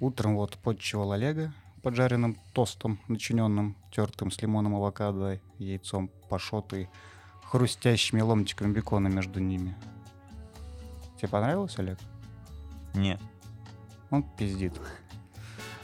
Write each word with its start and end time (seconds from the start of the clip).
Утром 0.00 0.36
вот 0.36 0.56
подчевал 0.56 1.12
Олега 1.12 1.52
поджаренным 1.82 2.36
тостом, 2.52 2.98
начиненным 3.08 3.76
тертым 3.90 4.30
с 4.30 4.40
лимоном, 4.40 4.76
авокадо, 4.76 5.40
яйцом, 5.58 6.10
пашотой, 6.28 6.88
хрустящими 7.44 8.20
ломтиками 8.20 8.72
бекона 8.72 9.08
между 9.08 9.40
ними. 9.40 9.76
Тебе 11.18 11.28
понравилось, 11.28 11.78
Олег? 11.78 11.98
Нет. 12.94 13.20
Он 14.10 14.22
пиздит. 14.22 14.80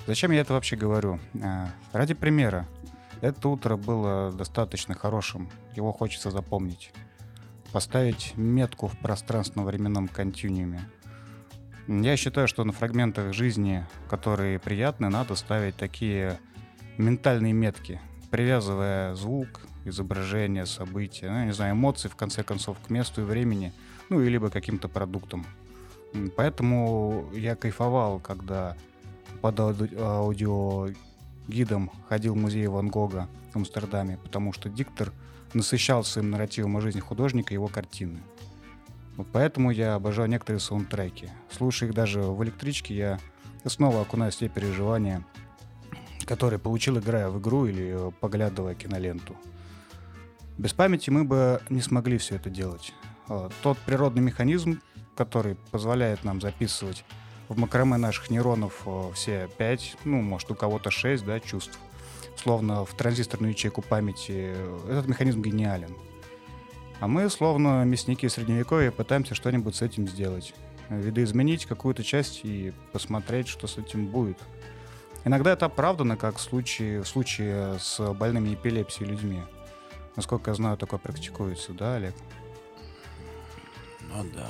Зачем 0.06 0.30
я 0.30 0.40
это 0.40 0.54
вообще 0.54 0.76
говорю? 0.76 1.20
А, 1.42 1.68
ради 1.92 2.14
примера. 2.14 2.66
Это 3.20 3.48
утро 3.48 3.76
было 3.76 4.32
достаточно 4.32 4.94
хорошим. 4.94 5.50
Его 5.74 5.92
хочется 5.92 6.30
запомнить. 6.30 6.92
Поставить 7.72 8.34
метку 8.36 8.88
в 8.88 8.98
пространственно-временном 8.98 10.08
континууме. 10.08 10.80
Я 11.88 12.16
считаю, 12.16 12.48
что 12.48 12.64
на 12.64 12.72
фрагментах 12.72 13.32
жизни, 13.32 13.86
которые 14.08 14.58
приятны, 14.58 15.08
надо 15.08 15.36
ставить 15.36 15.76
такие 15.76 16.40
ментальные 16.98 17.52
метки, 17.52 18.00
привязывая 18.30 19.14
звук, 19.14 19.60
изображение, 19.84 20.66
события, 20.66 21.30
ну, 21.30 21.44
не 21.44 21.52
знаю, 21.52 21.74
эмоции, 21.74 22.08
в 22.08 22.16
конце 22.16 22.42
концов, 22.42 22.76
к 22.84 22.90
месту 22.90 23.22
и 23.22 23.24
времени, 23.24 23.72
ну, 24.08 24.20
и 24.20 24.28
либо 24.28 24.50
каким-то 24.50 24.88
продуктам. 24.88 25.46
Поэтому 26.36 27.30
я 27.32 27.54
кайфовал, 27.54 28.18
когда 28.18 28.76
под 29.40 29.60
аудиогидом 29.60 30.92
ходил 32.08 32.34
в 32.34 32.38
музей 32.38 32.66
Ван 32.66 32.88
Гога 32.88 33.28
в 33.52 33.56
Амстердаме, 33.56 34.18
потому 34.24 34.52
что 34.52 34.68
диктор 34.68 35.12
насыщал 35.54 36.02
своим 36.02 36.30
нарративом 36.30 36.76
о 36.76 36.80
жизни 36.80 36.98
художника 36.98 37.54
его 37.54 37.68
картины. 37.68 38.18
Вот 39.16 39.26
поэтому 39.32 39.70
я 39.70 39.94
обожаю 39.94 40.28
некоторые 40.28 40.60
саундтреки. 40.60 41.30
Слушая 41.50 41.88
их 41.88 41.94
даже 41.94 42.20
в 42.20 42.42
электричке, 42.44 42.94
я 42.94 43.18
снова 43.64 44.02
окунаюсь 44.02 44.36
в 44.36 44.38
те 44.38 44.48
переживания, 44.48 45.24
которые 46.26 46.58
получил, 46.58 46.98
играя 46.98 47.28
в 47.28 47.40
игру 47.40 47.66
или 47.66 48.12
поглядывая 48.20 48.74
киноленту. 48.74 49.36
Без 50.58 50.72
памяти 50.72 51.10
мы 51.10 51.24
бы 51.24 51.60
не 51.68 51.80
смогли 51.80 52.18
все 52.18 52.36
это 52.36 52.50
делать. 52.50 52.92
А, 53.28 53.50
тот 53.62 53.78
природный 53.78 54.22
механизм, 54.22 54.80
который 55.16 55.56
позволяет 55.70 56.24
нам 56.24 56.40
записывать 56.40 57.04
в 57.48 57.58
макраме 57.58 57.96
наших 57.96 58.30
нейронов 58.30 58.82
а, 58.86 59.12
все 59.12 59.48
пять, 59.58 59.96
ну, 60.04 60.22
может, 60.22 60.50
у 60.50 60.54
кого-то 60.54 60.90
шесть, 60.90 61.24
да, 61.24 61.40
чувств, 61.40 61.78
словно 62.36 62.84
в 62.84 62.94
транзисторную 62.94 63.52
ячейку 63.52 63.82
памяти, 63.82 64.54
этот 64.90 65.08
механизм 65.08 65.42
гениален. 65.42 65.94
А 67.00 67.08
мы, 67.08 67.28
словно 67.28 67.84
мясники 67.84 68.28
средневековья, 68.28 68.90
пытаемся 68.90 69.34
что-нибудь 69.34 69.76
с 69.76 69.82
этим 69.82 70.08
сделать. 70.08 70.54
Видоизменить 70.88 71.66
какую-то 71.66 72.02
часть 72.02 72.40
и 72.44 72.72
посмотреть, 72.92 73.48
что 73.48 73.66
с 73.66 73.76
этим 73.76 74.06
будет. 74.06 74.38
Иногда 75.24 75.52
это 75.52 75.66
оправдано, 75.66 76.16
как 76.16 76.36
в 76.36 76.40
случае, 76.40 77.02
в 77.02 77.08
случае 77.08 77.78
с 77.78 78.00
больными 78.14 78.54
эпилепсией 78.54 79.10
людьми. 79.10 79.42
Насколько 80.14 80.52
я 80.52 80.54
знаю, 80.54 80.76
такое 80.78 80.98
практикуется, 80.98 81.72
да, 81.72 81.96
Олег? 81.96 82.14
Ну 84.08 84.24
да. 84.34 84.48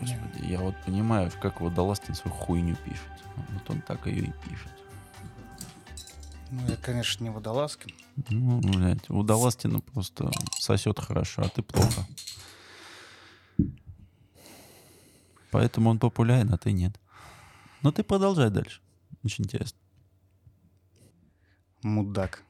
Господи, 0.00 0.50
я 0.50 0.58
вот 0.58 0.74
понимаю, 0.84 1.30
как 1.40 1.60
Водолазкин 1.60 2.14
свою 2.14 2.36
хуйню 2.36 2.76
пишет. 2.84 3.08
Вот 3.36 3.70
он 3.70 3.80
так 3.82 4.06
ее 4.06 4.24
и 4.24 4.48
пишет. 4.48 4.72
Ну, 6.50 6.60
я, 6.68 6.76
конечно, 6.76 7.22
не 7.22 7.30
Водолазкин. 7.30 7.94
Ну, 8.28 8.60
блядь, 8.60 9.08
Водолазкина 9.08 9.80
просто 9.80 10.30
сосет 10.58 10.98
хорошо, 10.98 11.42
а 11.42 11.48
ты 11.48 11.62
плохо. 11.62 12.06
Поэтому 15.50 15.90
он 15.90 15.98
популярен, 15.98 16.52
а 16.52 16.58
ты 16.58 16.72
нет. 16.72 16.98
Но 17.82 17.90
ты 17.92 18.02
продолжай 18.02 18.50
дальше. 18.50 18.80
Очень 19.24 19.44
интересно. 19.44 19.78
Мудак. 21.82 22.42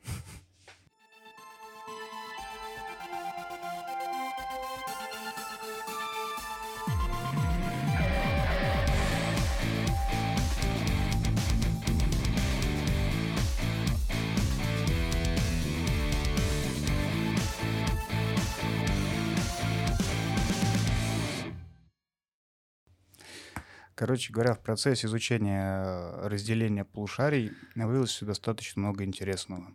Короче 24.00 24.32
говоря, 24.32 24.54
в 24.54 24.60
процессе 24.60 25.08
изучения 25.08 25.84
э, 25.84 26.28
разделения 26.28 26.86
полушарий 26.86 27.52
выявилось 27.74 28.18
достаточно 28.22 28.80
много 28.80 29.04
интересного. 29.04 29.74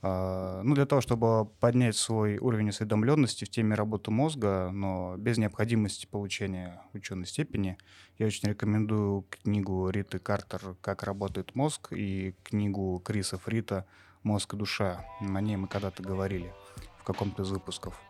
А, 0.00 0.62
ну, 0.62 0.74
для 0.74 0.86
того, 0.86 1.02
чтобы 1.02 1.44
поднять 1.60 1.96
свой 1.96 2.38
уровень 2.38 2.70
осведомленности 2.70 3.44
в 3.44 3.50
теме 3.50 3.74
работы 3.74 4.10
мозга, 4.10 4.70
но 4.72 5.16
без 5.18 5.36
необходимости 5.36 6.06
получения 6.06 6.80
ученой 6.94 7.26
степени, 7.26 7.76
я 8.16 8.24
очень 8.24 8.48
рекомендую 8.48 9.26
книгу 9.28 9.90
Риты 9.90 10.18
Картер 10.18 10.76
«Как 10.80 11.02
работает 11.02 11.54
мозг» 11.54 11.92
и 11.92 12.34
книгу 12.42 13.02
Криса 13.04 13.36
Фрита 13.36 13.84
«Мозг 14.22 14.54
и 14.54 14.56
душа». 14.56 15.04
О 15.20 15.40
ней 15.42 15.56
мы 15.56 15.68
когда-то 15.68 16.02
говорили 16.02 16.54
в 16.96 17.04
каком-то 17.04 17.42
из 17.42 17.50
выпусков. 17.50 18.00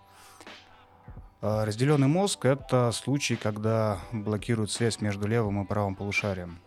А, 1.43 1.65
разделенный 1.65 2.09
мозг— 2.09 2.45
это 2.47 2.93
случай, 2.93 3.37
когда 3.37 3.99
блокируют 4.13 4.71
связь 4.71 5.01
между 5.01 5.27
левым 5.27 5.63
и 5.63 5.67
правым 5.67 5.95
полушарием. 5.95 6.59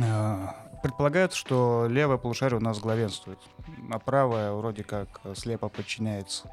А, 0.00 0.54
предполагается, 0.82 1.36
что 1.36 1.86
левое 1.88 2.16
полушарие 2.16 2.58
у 2.58 2.62
нас 2.62 2.78
главенствует, 2.78 3.38
а 3.90 3.98
правое 3.98 4.52
вроде 4.52 4.84
как 4.84 5.20
слепо 5.34 5.68
подчиняется. 5.68 6.50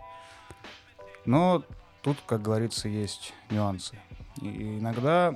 Но 1.25 1.63
тут, 2.01 2.17
как 2.25 2.41
говорится, 2.41 2.87
есть 2.87 3.33
нюансы. 3.51 3.99
И 4.41 4.79
иногда 4.79 5.35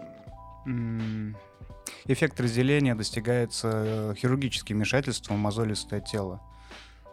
эффект 2.05 2.39
разделения 2.39 2.95
достигается 2.95 3.69
э, 3.73 4.15
хирургическим 4.17 4.77
вмешательством 4.77 5.37
в 5.37 5.39
мозолистое 5.39 5.99
тело. 5.99 6.41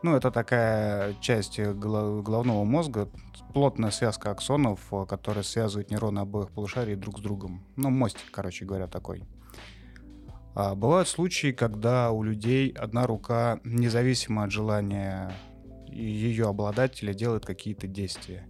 Ну, 0.03 0.17
это 0.17 0.31
такая 0.31 1.15
часть 1.21 1.61
головного 1.61 2.65
мозга, 2.65 3.09
плотная 3.53 3.91
связка 3.91 4.31
аксонов, 4.31 4.81
э, 4.93 5.05
которая 5.07 5.45
связывает 5.45 5.91
нейроны 5.91 6.21
обоих 6.21 6.51
полушарий 6.51 6.95
друг 6.95 7.19
с 7.19 7.21
другом. 7.21 7.63
Ну, 7.77 7.91
мостик, 7.91 8.31
короче 8.31 8.65
говоря, 8.65 8.87
такой. 8.87 9.25
А 10.55 10.75
бывают 10.75 11.07
случаи, 11.09 11.53
когда 11.53 12.11
у 12.13 12.23
людей 12.23 12.71
одна 12.71 13.07
рука, 13.07 13.61
независимо 13.65 14.45
от 14.45 14.51
желания 14.51 15.33
ее 15.87 16.49
обладателя, 16.49 17.13
делает 17.13 17.45
какие-то 17.45 17.87
действия. 17.87 18.49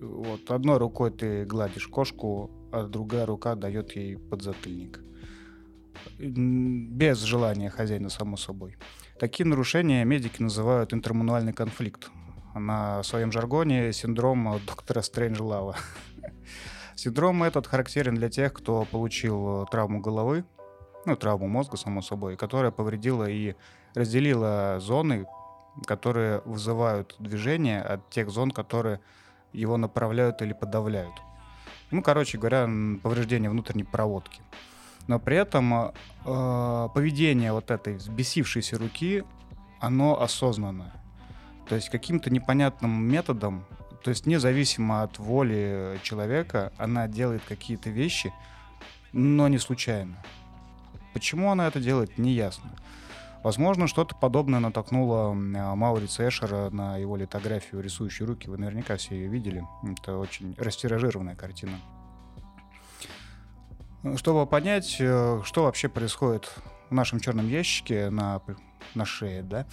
Вот 0.00 0.50
одной 0.50 0.78
рукой 0.78 1.10
ты 1.10 1.44
гладишь 1.44 1.86
кошку, 1.86 2.50
а 2.72 2.84
другая 2.84 3.24
рука 3.24 3.54
дает 3.54 3.94
ей 3.94 4.18
подзатыльник. 4.18 5.00
Без 6.18 7.20
желания 7.20 7.70
хозяина, 7.70 8.10
само 8.10 8.36
собой. 8.36 8.76
Такие 9.18 9.46
нарушения 9.46 10.04
медики 10.04 10.42
называют 10.42 10.92
интермануальный 10.92 11.54
конфликт. 11.54 12.10
На 12.54 13.02
своем 13.02 13.32
жаргоне 13.32 13.94
синдром 13.94 14.60
доктора 14.66 15.00
Стрэнджлава. 15.00 15.76
Синдром 16.96 17.42
этот 17.42 17.66
характерен 17.66 18.16
для 18.16 18.28
тех, 18.28 18.52
кто 18.52 18.84
получил 18.84 19.66
травму 19.70 20.00
головы, 20.00 20.44
ну, 21.06 21.16
травму 21.16 21.48
мозга, 21.48 21.78
само 21.78 22.02
собой, 22.02 22.36
которая 22.36 22.70
повредила 22.70 23.24
и 23.24 23.54
разделила 23.94 24.80
зоны, 24.80 25.26
которые 25.86 26.42
вызывают 26.44 27.16
движение 27.18 27.80
от 27.80 28.10
тех 28.10 28.28
зон, 28.28 28.50
которые 28.50 29.00
его 29.54 29.78
направляют 29.78 30.42
или 30.42 30.52
подавляют. 30.52 31.14
Ну, 31.90 32.02
короче 32.02 32.36
говоря, 32.36 32.68
повреждение 33.02 33.48
внутренней 33.48 33.84
проводки 33.84 34.42
но 35.06 35.18
при 35.18 35.36
этом 35.36 35.92
э, 36.24 36.88
поведение 36.94 37.52
вот 37.52 37.70
этой 37.70 37.94
взбесившейся 37.96 38.78
руки, 38.78 39.24
оно 39.80 40.20
осознанное. 40.20 40.92
То 41.68 41.74
есть 41.74 41.88
каким-то 41.90 42.30
непонятным 42.30 42.90
методом, 43.04 43.64
то 44.02 44.10
есть 44.10 44.26
независимо 44.26 45.02
от 45.02 45.18
воли 45.18 45.98
человека, 46.02 46.72
она 46.78 47.08
делает 47.08 47.42
какие-то 47.46 47.90
вещи, 47.90 48.32
но 49.12 49.48
не 49.48 49.58
случайно. 49.58 50.16
Почему 51.12 51.50
она 51.50 51.66
это 51.66 51.80
делает, 51.80 52.18
не 52.18 52.32
ясно. 52.32 52.70
Возможно, 53.42 53.86
что-то 53.86 54.16
подобное 54.16 54.60
натолкнуло 54.60 55.32
Маурица 55.32 56.28
Эшера 56.28 56.68
на 56.70 56.96
его 56.96 57.16
литографию 57.16 57.80
«Рисующие 57.80 58.26
руки». 58.26 58.48
Вы 58.48 58.58
наверняка 58.58 58.96
все 58.96 59.14
ее 59.14 59.28
видели. 59.28 59.64
Это 59.84 60.18
очень 60.18 60.54
растиражированная 60.58 61.36
картина. 61.36 61.78
Чтобы 64.14 64.46
понять, 64.46 64.96
э, 65.00 65.40
что 65.44 65.64
вообще 65.64 65.88
происходит 65.88 66.50
в 66.90 66.94
нашем 66.94 67.18
черном 67.20 67.48
ящике 67.48 68.10
на, 68.10 68.40
на 68.94 69.04
шее, 69.04 69.42
да, 69.42 69.66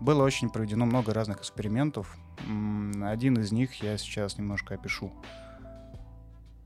было 0.00 0.22
очень 0.22 0.50
проведено 0.50 0.86
много 0.86 1.12
разных 1.12 1.40
экспериментов. 1.40 2.16
Один 3.02 3.38
из 3.38 3.52
них 3.52 3.82
я 3.82 3.98
сейчас 3.98 4.38
немножко 4.38 4.74
опишу. 4.74 5.12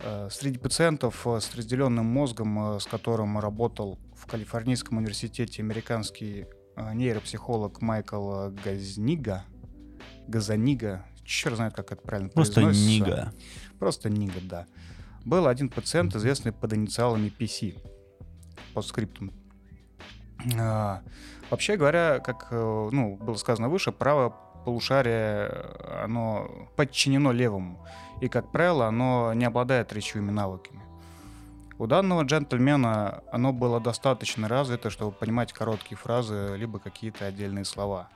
Э, 0.01 0.29
среди 0.31 0.59
пациентов 0.59 1.27
э, 1.27 1.41
с 1.41 1.55
разделенным 1.55 2.07
мозгом, 2.07 2.79
с 2.79 2.87
которым 2.87 3.39
работал 3.39 3.99
в 4.15 4.27
Калифорнийском 4.27 4.99
университете 4.99 5.63
американский 5.63 6.47
нейропсихолог 6.77 7.81
Майкл 7.81 8.51
Газнига, 8.65 9.45
Газанига, 10.29 11.05
черт 11.25 11.57
знает, 11.57 11.75
как 11.75 11.93
это 11.93 12.03
правильно 12.03 12.31
Просто 12.31 12.63
Нига. 12.63 13.33
Просто 13.79 14.11
Нига, 14.11 14.41
да. 14.43 14.67
Был 15.29 15.47
один 15.47 15.69
пациент, 15.69 16.17
известный 16.17 16.53
под 16.53 16.73
инициалами 16.73 17.31
PC, 17.39 17.77
по 18.73 18.81
скрипту. 18.81 19.29
А, 20.59 21.03
вообще 21.51 21.77
говоря, 21.77 22.21
как 22.21 22.51
ну, 22.51 23.19
было 23.21 23.35
сказано 23.35 23.69
выше, 23.69 23.93
право 23.93 24.35
полушарие, 24.65 25.49
оно 26.03 26.71
подчинено 26.77 27.31
левому 27.33 27.87
и, 28.23 28.29
как 28.29 28.51
правило, 28.51 28.87
оно 28.87 29.35
не 29.35 29.45
обладает 29.45 29.93
речевыми 29.93 30.31
навыками. 30.31 30.81
У 31.77 31.87
данного 31.87 32.23
джентльмена 32.23 33.23
оно 33.31 33.53
было 33.53 33.81
достаточно 33.81 34.49
развито, 34.49 34.89
чтобы 34.89 35.13
понимать 35.13 35.53
короткие 35.53 35.99
фразы, 35.99 36.55
либо 36.57 36.79
какие-то 36.79 37.27
отдельные 37.27 37.67
слова. 37.67 38.09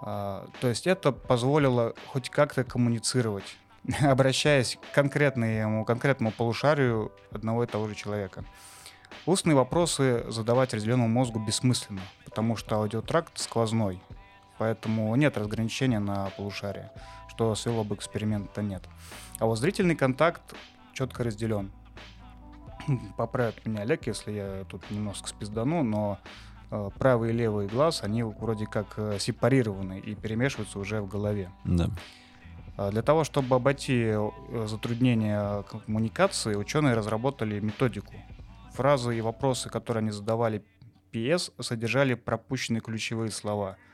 А, 0.00 0.46
то 0.60 0.68
есть 0.68 0.86
это 0.86 1.10
позволило 1.10 1.92
хоть 2.06 2.30
как-то 2.30 2.62
коммуницировать, 2.62 3.56
обращаясь 4.02 4.76
к 4.76 4.94
конкретному, 4.94 5.84
конкретному 5.84 6.32
полушарию 6.32 7.12
одного 7.30 7.64
и 7.64 7.66
того 7.66 7.88
же 7.88 7.94
человека. 7.94 8.44
Устные 9.26 9.54
вопросы 9.54 10.24
задавать 10.28 10.74
разделенному 10.74 11.08
мозгу 11.08 11.38
бессмысленно, 11.38 12.02
потому 12.24 12.56
что 12.56 12.76
аудиотракт 12.76 13.38
сквозной, 13.38 14.00
поэтому 14.58 15.14
нет 15.16 15.36
разграничения 15.36 16.00
на 16.00 16.30
полушарие 16.36 16.90
что 17.32 17.54
своего 17.54 17.82
бы 17.82 17.94
эксперимента 17.94 18.60
нет. 18.60 18.82
А 19.38 19.46
вот 19.46 19.58
зрительный 19.58 19.96
контакт 19.96 20.42
четко 20.92 21.24
разделен. 21.24 21.72
Поправят 23.16 23.64
меня 23.64 23.82
Олег, 23.82 24.06
если 24.06 24.32
я 24.32 24.64
тут 24.68 24.82
немножко 24.90 25.28
спиздану, 25.28 25.82
но 25.82 26.18
э, 26.70 26.90
правый 26.98 27.30
и 27.30 27.32
левый 27.32 27.68
глаз, 27.68 28.02
они 28.02 28.22
вроде 28.22 28.66
как 28.66 28.94
э, 28.96 29.16
сепарированы 29.18 29.98
и 29.98 30.14
перемешиваются 30.14 30.78
уже 30.78 31.00
в 31.00 31.08
голове. 31.08 31.50
Да. 31.64 31.88
А 32.76 32.90
для 32.90 33.02
того, 33.02 33.24
чтобы 33.24 33.56
обойти 33.56 34.04
э, 34.04 34.66
затруднения 34.66 35.62
коммуникации, 35.62 36.54
ученые 36.54 36.94
разработали 36.94 37.60
методику. 37.60 38.14
Фразы 38.72 39.16
и 39.16 39.20
вопросы, 39.20 39.68
которые 39.68 40.02
они 40.02 40.10
задавали 40.10 40.64
PS, 41.12 41.52
содержали 41.60 42.14
пропущенные 42.14 42.80
ключевые 42.80 43.30
слова– 43.30 43.76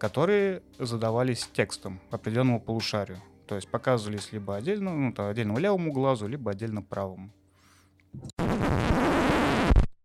которые 0.00 0.62
задавались 0.78 1.46
текстом 1.46 2.00
определенному 2.10 2.58
полушарию. 2.58 3.18
То 3.46 3.56
есть 3.56 3.70
показывались 3.70 4.32
либо 4.32 4.56
отдельно, 4.56 4.94
ну, 4.94 5.12
то 5.12 5.28
отдельному 5.28 5.58
левому 5.58 5.92
глазу, 5.92 6.26
либо 6.26 6.52
отдельно 6.52 6.80
правому. 6.82 7.30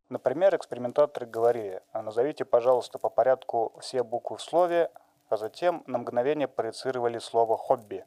Например, 0.10 0.54
экспериментаторы 0.54 1.26
говорили, 1.26 1.82
«А 1.94 2.02
назовите, 2.02 2.44
пожалуйста, 2.44 3.00
по 3.00 3.10
порядку 3.10 3.74
все 3.80 4.04
буквы 4.04 4.36
в 4.36 4.42
слове, 4.42 4.92
а 5.30 5.38
затем 5.38 5.84
на 5.88 5.98
мгновение 5.98 6.48
проецировали 6.48 7.20
слово 7.20 7.58
«хобби» 7.58 8.06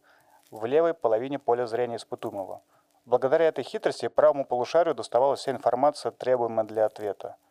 в 0.51 0.65
левой 0.65 0.95
половине 0.95 1.39
поля 1.39 1.67
зрения 1.67 1.97
испытуемого. 1.97 2.63
Благодаря 3.05 3.47
этой 3.47 3.65
хитрости 3.65 4.09
правому 4.09 4.45
полушарию 4.45 4.95
доставалась 4.95 5.41
вся 5.41 5.53
информация, 5.53 6.13
требуемая 6.13 6.67
для 6.67 6.87
ответа– 6.87 7.37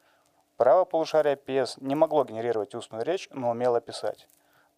Правое 0.57 0.85
полушарие 0.85 1.35
PS 1.35 1.77
не 1.81 1.93
могло 1.93 2.23
генерировать 2.23 2.73
устную 2.73 3.05
речь, 3.05 3.29
но 3.31 3.51
умело 3.51 3.79
писать. 3.79 4.27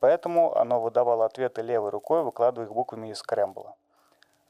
Поэтому 0.02 0.56
оно 0.58 0.82
выдавало 0.82 1.26
ответы 1.26 1.62
левой 1.62 1.90
рукой, 1.90 2.22
выкладывая 2.22 2.68
их 2.68 2.74
буквами 2.74 3.10
из 3.12 3.20
скрэмбла. 3.20 3.76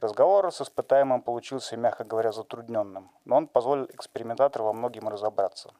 Разговор 0.01 0.51
с 0.51 0.59
испытаемым 0.61 1.21
получился, 1.21 1.77
мягко 1.77 2.03
говоря, 2.03 2.31
затрудненным, 2.31 3.11
но 3.25 3.37
он 3.37 3.47
позволил 3.47 3.85
экспериментатору 3.85 4.65
во 4.65 4.73
многим 4.73 5.07
разобраться. 5.07 5.71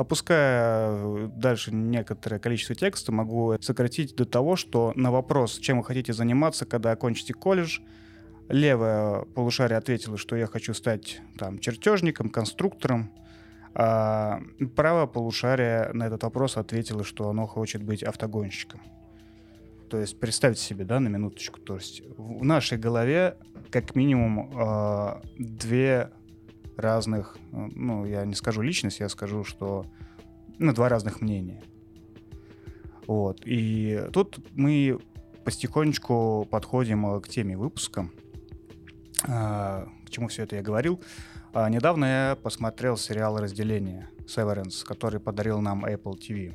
Опуская 0.00 0.94
э, 0.94 1.28
дальше 1.36 1.74
некоторое 1.74 2.38
количество 2.38 2.74
текста, 2.74 3.12
могу 3.12 3.56
сократить 3.60 4.16
до 4.16 4.24
того, 4.24 4.56
что 4.56 4.94
на 4.96 5.10
вопрос, 5.10 5.58
чем 5.58 5.76
вы 5.76 5.84
хотите 5.84 6.14
заниматься, 6.14 6.64
когда 6.64 6.92
окончите 6.92 7.34
колледж, 7.34 7.80
левое 8.48 9.26
полушарие 9.34 9.76
ответило, 9.76 10.16
что 10.16 10.36
я 10.36 10.46
хочу 10.46 10.72
стать 10.72 11.20
там 11.36 11.58
чертежником, 11.58 12.30
конструктором, 12.30 13.12
а 13.74 14.40
правое 14.74 15.04
полушарие 15.04 15.90
на 15.92 16.06
этот 16.06 16.22
вопрос 16.22 16.56
ответило, 16.56 17.04
что 17.04 17.28
оно 17.28 17.46
хочет 17.46 17.82
быть 17.82 18.02
автогонщиком. 18.02 18.80
То 19.90 19.98
есть 19.98 20.18
представьте 20.18 20.62
себе, 20.62 20.86
да, 20.86 20.98
на 20.98 21.08
минуточку, 21.08 21.60
то 21.60 21.74
есть 21.74 22.00
в 22.16 22.42
нашей 22.42 22.78
голове 22.78 23.36
как 23.70 23.94
минимум 23.94 24.50
э, 24.58 25.20
две 25.38 26.10
разных, 26.80 27.36
ну, 27.52 28.04
я 28.04 28.24
не 28.24 28.34
скажу 28.34 28.62
личность, 28.62 29.00
я 29.00 29.08
скажу, 29.08 29.44
что, 29.44 29.86
ну, 30.58 30.72
два 30.72 30.88
разных 30.88 31.20
мнения. 31.20 31.62
Вот. 33.06 33.42
И 33.44 34.04
тут 34.12 34.38
мы 34.54 34.98
потихонечку 35.44 36.46
подходим 36.50 37.20
к 37.20 37.28
теме 37.28 37.56
выпуска. 37.56 38.08
Э, 39.26 39.86
к 40.06 40.10
чему 40.10 40.28
все 40.28 40.44
это 40.44 40.56
я 40.56 40.62
говорил? 40.62 41.00
А, 41.52 41.68
недавно 41.68 42.04
я 42.04 42.36
посмотрел 42.36 42.96
сериал 42.96 43.36
«Разделение» 43.38 44.08
Severance, 44.26 44.84
который 44.84 45.18
подарил 45.18 45.60
нам 45.60 45.84
Apple 45.84 46.16
TV. 46.16 46.54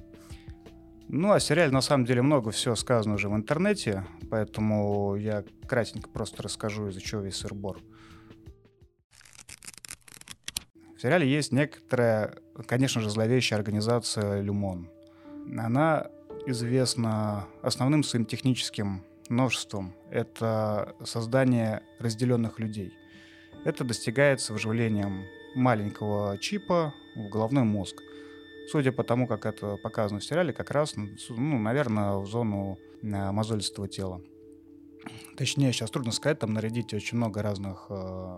Ну, 1.08 1.34
о 1.34 1.40
сериале 1.40 1.72
на 1.72 1.82
самом 1.82 2.06
деле 2.06 2.22
много 2.22 2.52
всего 2.52 2.76
сказано 2.76 3.16
уже 3.16 3.30
в 3.30 3.36
интернете, 3.36 4.06
поэтому 4.30 5.16
я 5.16 5.44
кратенько 5.68 6.10
просто 6.10 6.42
расскажу, 6.42 6.88
из-за 6.88 7.02
чего 7.02 7.22
весь 7.22 7.36
сырбор. 7.36 7.80
В 7.80 7.95
сериале 11.06 11.30
есть 11.30 11.52
некоторая, 11.52 12.36
конечно 12.66 13.02
же, 13.02 13.10
зловещая 13.10 13.60
организация 13.60 14.42
«Люмон». 14.42 14.90
Она 15.58 16.08
известна 16.48 17.48
основным 17.62 18.04
своим 18.04 18.26
техническим 18.26 19.04
новшеством. 19.30 19.94
Это 20.10 20.96
создание 21.04 21.84
разделенных 22.00 22.60
людей– 22.60 22.94
это 23.66 23.84
достигается 23.84 24.54
вживлением 24.54 25.26
маленького 25.56 26.38
чипа 26.38 26.94
в 27.16 27.30
головной 27.30 27.64
мозг. 27.64 28.00
Судя 28.70 28.92
по 28.92 29.04
тому, 29.04 29.26
как 29.28 29.48
это 29.48 29.78
показано 29.78 30.20
в 30.20 30.24
сериале, 30.24 30.54
как 30.54 30.70
раз, 30.70 30.94
ну, 30.96 31.58
наверное, 31.58 32.18
в 32.18 32.28
зону 32.28 32.78
э, 33.02 33.32
мозолистого 33.32 33.88
тела. 33.88 34.22
Точнее, 35.36 35.74
сейчас 35.74 35.90
трудно 35.90 36.12
сказать, 36.12 36.38
там 36.38 36.54
нарядить 36.54 36.94
очень 36.94 37.18
много 37.18 37.42
разных 37.42 37.88
э, 37.90 38.38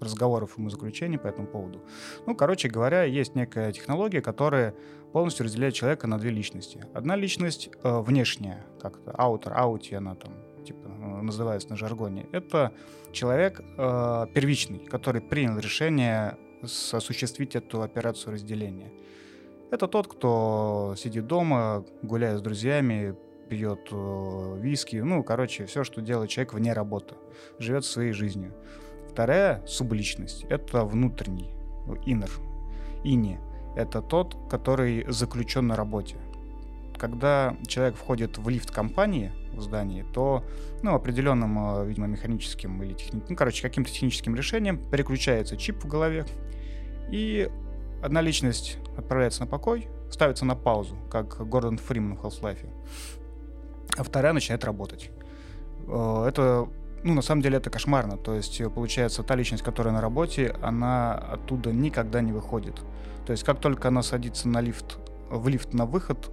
разговоров 0.00 0.58
и 0.58 0.68
заключений 0.68 1.18
по 1.18 1.26
этому 1.26 1.46
поводу. 1.46 1.80
Ну, 2.26 2.34
короче 2.34 2.68
говоря, 2.68 3.04
есть 3.04 3.34
некая 3.34 3.72
технология, 3.72 4.20
которая 4.20 4.74
полностью 5.12 5.44
разделяет 5.44 5.74
человека 5.74 6.06
на 6.06 6.18
две 6.18 6.30
личности. 6.30 6.84
Одна 6.94 7.16
личность 7.16 7.70
э, 7.82 8.00
внешняя, 8.00 8.64
как-то 8.80 9.12
аутер, 9.12 9.52
аути 9.56 9.94
она 9.94 10.14
там 10.14 10.32
типа 10.64 10.88
э, 10.88 11.22
называется 11.22 11.70
на 11.70 11.76
жаргоне, 11.76 12.26
это 12.32 12.72
человек 13.12 13.60
э, 13.60 14.26
первичный, 14.34 14.78
который 14.78 15.20
принял 15.20 15.58
решение 15.58 16.36
осуществить 16.62 17.56
эту 17.56 17.82
операцию 17.82 18.34
разделения. 18.34 18.92
Это 19.70 19.86
тот, 19.86 20.08
кто 20.08 20.94
сидит 20.96 21.26
дома, 21.26 21.84
гуляет 22.02 22.38
с 22.38 22.42
друзьями, 22.42 23.16
пьет 23.48 23.88
э, 23.90 24.58
виски, 24.60 24.96
ну, 24.96 25.22
короче, 25.24 25.66
все, 25.66 25.84
что 25.84 26.00
делает 26.00 26.30
человек 26.30 26.54
вне 26.54 26.72
работы, 26.72 27.14
живет 27.58 27.84
своей 27.84 28.12
жизнью. 28.12 28.54
Вторая 29.20 29.60
субличность— 29.66 30.44
это 30.48 30.82
внутренний, 30.86 31.50
inner, 32.06 32.30
ини. 33.04 33.38
Это 33.76 34.00
тот, 34.00 34.34
который 34.48 35.04
заключен 35.08 35.66
на 35.66 35.76
работе. 35.76 36.16
Когда 36.96 37.54
человек 37.66 37.96
входит 37.96 38.38
в 38.38 38.48
лифт 38.48 38.70
компании, 38.70 39.30
в 39.52 39.60
здании, 39.60 40.06
то 40.14 40.42
ну, 40.82 40.94
определенным, 40.94 41.82
э, 41.82 41.86
видимо, 41.86 42.06
механическим 42.06 42.82
или 42.82 42.94
техни... 42.94 43.20
ну, 43.28 43.36
короче, 43.36 43.60
каким-то 43.60 43.90
техническим 43.90 44.34
решением 44.34 44.78
переключается 44.90 45.58
чип 45.58 45.84
в 45.84 45.86
голове, 45.86 46.24
и 47.10 47.50
одна 48.02 48.22
личность 48.22 48.78
отправляется 48.96 49.42
на 49.42 49.46
покой, 49.46 49.88
ставится 50.10 50.46
на 50.46 50.54
паузу, 50.54 50.96
как 51.10 51.46
Гордон 51.46 51.76
Фриман 51.76 52.16
в 52.16 52.24
Half-Life, 52.24 52.66
а 53.98 54.02
вторая 54.02 54.32
начинает 54.32 54.64
работать. 54.64 55.10
Э, 55.88 56.24
это, 56.26 56.70
ну, 57.02 57.14
на 57.14 57.22
самом 57.22 57.42
деле, 57.42 57.56
это 57.56 57.70
кошмарно. 57.70 58.16
То 58.16 58.34
есть, 58.34 58.62
получается, 58.74 59.22
та 59.22 59.34
личность, 59.34 59.62
которая 59.64 59.94
на 59.94 60.00
работе, 60.00 60.54
она 60.62 61.14
оттуда 61.14 61.72
никогда 61.72 62.20
не 62.20 62.32
выходит. 62.32 62.80
То 63.26 63.32
есть, 63.32 63.44
как 63.44 63.60
только 63.60 63.88
она 63.88 64.02
садится 64.02 64.48
на 64.48 64.60
лифт, 64.60 64.98
в 65.30 65.48
лифт 65.48 65.72
на 65.72 65.86
выход, 65.86 66.30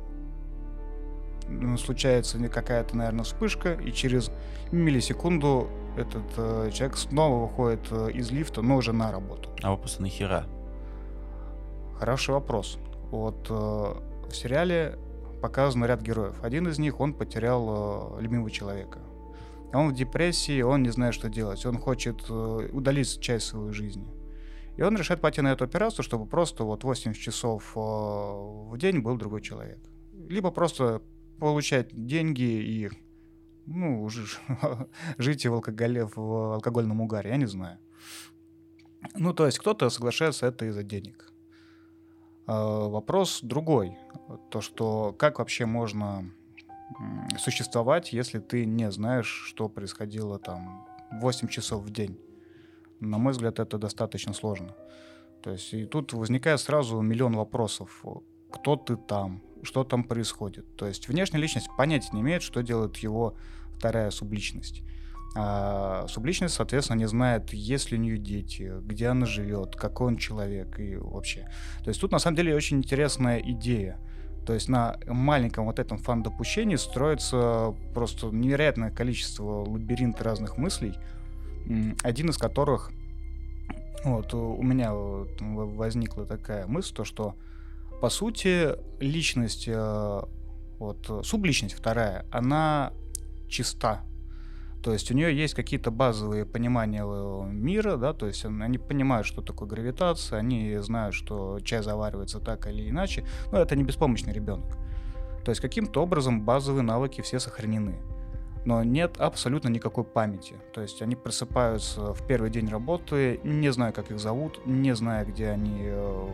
случается 1.77 2.37
какая-то, 2.49 2.97
наверное, 2.97 3.23
вспышка, 3.23 3.73
и 3.73 3.91
через 3.91 4.31
миллисекунду 4.71 5.69
этот 5.95 6.23
э, 6.37 6.69
человек 6.73 6.97
снова 6.97 7.41
выходит 7.41 7.87
э, 7.89 8.11
из 8.11 8.31
лифта, 8.31 8.61
но 8.61 8.75
уже 8.75 8.93
на 8.93 9.11
работу. 9.11 9.49
А 9.63 9.71
вопрос 9.71 9.99
нахера? 9.99 10.45
Хороший 11.97 12.31
вопрос. 12.31 12.77
Вот 13.09 13.47
э, 13.49 13.53
в 13.53 14.33
сериале 14.33 14.97
показан 15.41 15.85
ряд 15.85 16.01
героев. 16.01 16.35
Один 16.43 16.67
из 16.67 16.77
них, 16.79 16.99
он 16.99 17.13
потерял 17.13 18.17
э, 18.17 18.21
любимого 18.21 18.51
человека. 18.51 18.99
Он 19.73 19.89
в 19.89 19.93
депрессии, 19.93 20.61
он 20.61 20.83
не 20.83 20.89
знает, 20.89 21.13
что 21.13 21.29
делать. 21.29 21.65
Он 21.65 21.77
хочет 21.77 22.25
э, 22.29 22.69
удалить 22.71 23.19
часть 23.19 23.47
своей 23.47 23.73
жизни. 23.73 24.07
И 24.77 24.81
он 24.81 24.95
решает 24.95 25.21
пойти 25.21 25.41
на 25.41 25.51
эту 25.51 25.65
операцию, 25.65 26.03
чтобы 26.03 26.25
просто 26.25 26.63
вот 26.63 26.83
80 26.83 27.21
часов 27.21 27.73
э, 27.75 27.79
в 27.79 28.77
день 28.77 28.99
был 28.99 29.17
другой 29.17 29.41
человек. 29.41 29.79
Либо 30.29 30.51
просто 30.51 31.01
получать 31.39 31.89
деньги 31.93 32.41
и 32.43 32.89
ну, 33.65 34.09
жить 35.17 35.45
в, 35.45 35.53
алкоголе, 35.53 36.05
в 36.05 36.53
алкогольном 36.55 37.01
угаре, 37.01 37.31
я 37.31 37.37
не 37.37 37.47
знаю. 37.47 37.79
Ну, 39.15 39.33
то 39.33 39.45
есть 39.45 39.59
кто-то 39.59 39.89
соглашается 39.89 40.47
это 40.47 40.65
из-за 40.65 40.83
денег. 40.83 41.31
А, 42.45 42.87
вопрос 42.87 43.39
другой. 43.41 43.97
То, 44.49 44.61
что 44.61 45.13
как 45.17 45.39
вообще 45.39 45.65
можно 45.65 46.31
существовать, 47.37 48.13
если 48.13 48.39
ты 48.39 48.65
не 48.65 48.91
знаешь, 48.91 49.27
что 49.47 49.69
происходило 49.69 50.39
там 50.39 50.85
8 51.11 51.47
часов 51.47 51.83
в 51.83 51.89
день. 51.91 52.19
На 52.99 53.17
мой 53.17 53.33
взгляд, 53.33 53.59
это 53.59 53.77
достаточно 53.77 54.33
сложно. 54.33 54.75
То 55.43 55.51
есть 55.51 55.73
и 55.73 55.85
тут 55.85 56.13
возникает 56.13 56.59
сразу 56.59 56.99
миллион 57.01 57.35
вопросов. 57.35 58.03
Кто 58.51 58.75
ты 58.75 58.95
там? 58.95 59.41
Что 59.63 59.83
там 59.83 60.03
происходит? 60.03 60.75
То 60.75 60.87
есть 60.87 61.07
внешняя 61.07 61.39
личность 61.39 61.67
понятия 61.77 62.09
не 62.13 62.21
имеет, 62.21 62.41
что 62.41 62.61
делает 62.61 62.97
его 62.97 63.35
вторая 63.77 64.09
субличность. 64.11 64.83
А 65.35 66.07
субличность, 66.07 66.55
соответственно, 66.55 66.97
не 66.97 67.07
знает, 67.07 67.53
есть 67.53 67.91
ли 67.91 67.97
у 67.97 68.01
нее 68.01 68.17
дети, 68.17 68.73
где 68.81 69.07
она 69.07 69.25
живет, 69.25 69.75
какой 69.75 70.07
он 70.07 70.17
человек 70.17 70.79
и 70.79 70.95
вообще. 70.95 71.47
То 71.83 71.89
есть 71.89 72.01
тут 72.01 72.11
на 72.11 72.19
самом 72.19 72.37
деле 72.37 72.55
очень 72.55 72.77
интересная 72.77 73.39
идея. 73.39 73.99
То 74.47 74.53
есть 74.53 74.69
на 74.69 74.97
маленьком 75.05 75.65
вот 75.65 75.77
этом 75.77 75.97
фан-допущении 75.97 76.77
строится 76.77 77.75
просто 77.93 78.27
невероятное 78.27 78.91
количество 78.91 79.65
лабиринт 79.69 80.21
разных 80.21 80.57
мыслей, 80.57 80.93
один 82.01 82.29
из 82.29 82.37
которых 82.37 82.91
вот 84.05 84.33
у 84.33 84.63
меня 84.63 84.93
возникла 84.93 86.25
такая 86.25 86.65
мысль, 86.65 86.95
то 86.95 87.03
что 87.03 87.35
по 87.99 88.09
сути 88.09 88.69
личность, 89.01 89.65
э, 89.67 90.21
вот 90.79 91.25
субличность 91.25 91.75
вторая, 91.75 92.25
она 92.31 92.93
чиста. 93.49 94.05
То 94.87 94.93
есть 94.93 95.11
у 95.11 95.13
нее 95.13 95.35
есть 95.35 95.53
какие-то 95.53 95.91
базовые 95.91 96.45
понимания 96.45 97.03
мира, 97.51 97.97
да, 97.97 98.13
то 98.13 98.25
есть 98.25 98.45
они 98.45 98.77
понимают, 98.77 99.27
что 99.27 99.41
такое 99.41 99.67
гравитация, 99.67 100.39
они 100.39 100.77
знают, 100.77 101.13
что 101.13 101.59
чай 101.59 101.83
заваривается 101.83 102.39
так 102.39 102.67
или 102.67 102.89
иначе, 102.89 103.25
но 103.51 103.59
это 103.59 103.75
не 103.75 103.83
беспомощный 103.83 104.31
ребенок. 104.31 104.77
То 105.43 105.51
есть 105.51 105.59
каким-то 105.59 106.01
образом 106.01 106.45
базовые 106.45 106.83
навыки 106.83 107.19
все 107.19 107.37
сохранены. 107.37 107.99
Но 108.63 108.81
нет 108.81 109.17
абсолютно 109.19 109.67
никакой 109.67 110.05
памяти. 110.05 110.55
То 110.73 110.79
есть 110.79 111.01
они 111.01 111.17
просыпаются 111.17 112.13
в 112.13 112.25
первый 112.25 112.49
день 112.49 112.69
работы, 112.69 113.41
не 113.43 113.69
зная, 113.73 113.91
как 113.91 114.09
их 114.09 114.19
зовут, 114.19 114.65
не 114.65 114.95
зная, 114.95 115.25
где 115.25 115.49
они 115.49 115.81
э, 115.81 116.27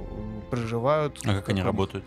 проживают. 0.51 1.19
А 1.25 1.33
как 1.33 1.49
они 1.49 1.63
работают? 1.63 2.05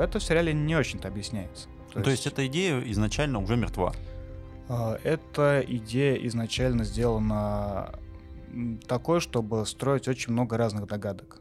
Это 0.00 0.18
в 0.18 0.22
сериале 0.24 0.52
не 0.52 0.74
очень-то 0.74 1.06
объясняется. 1.06 1.68
То, 1.92 2.02
То 2.02 2.10
есть... 2.10 2.24
есть 2.24 2.26
эта 2.26 2.44
идея 2.48 2.80
изначально 2.80 3.38
уже 3.38 3.56
мертва? 3.56 3.92
А, 4.68 4.98
эта 5.02 5.64
идея 5.66 6.14
изначально 6.26 6.84
сделана 6.84 7.94
такой, 8.86 9.20
чтобы 9.20 9.64
строить 9.66 10.08
очень 10.08 10.32
много 10.32 10.56
разных 10.56 10.86
догадок. 10.86 11.40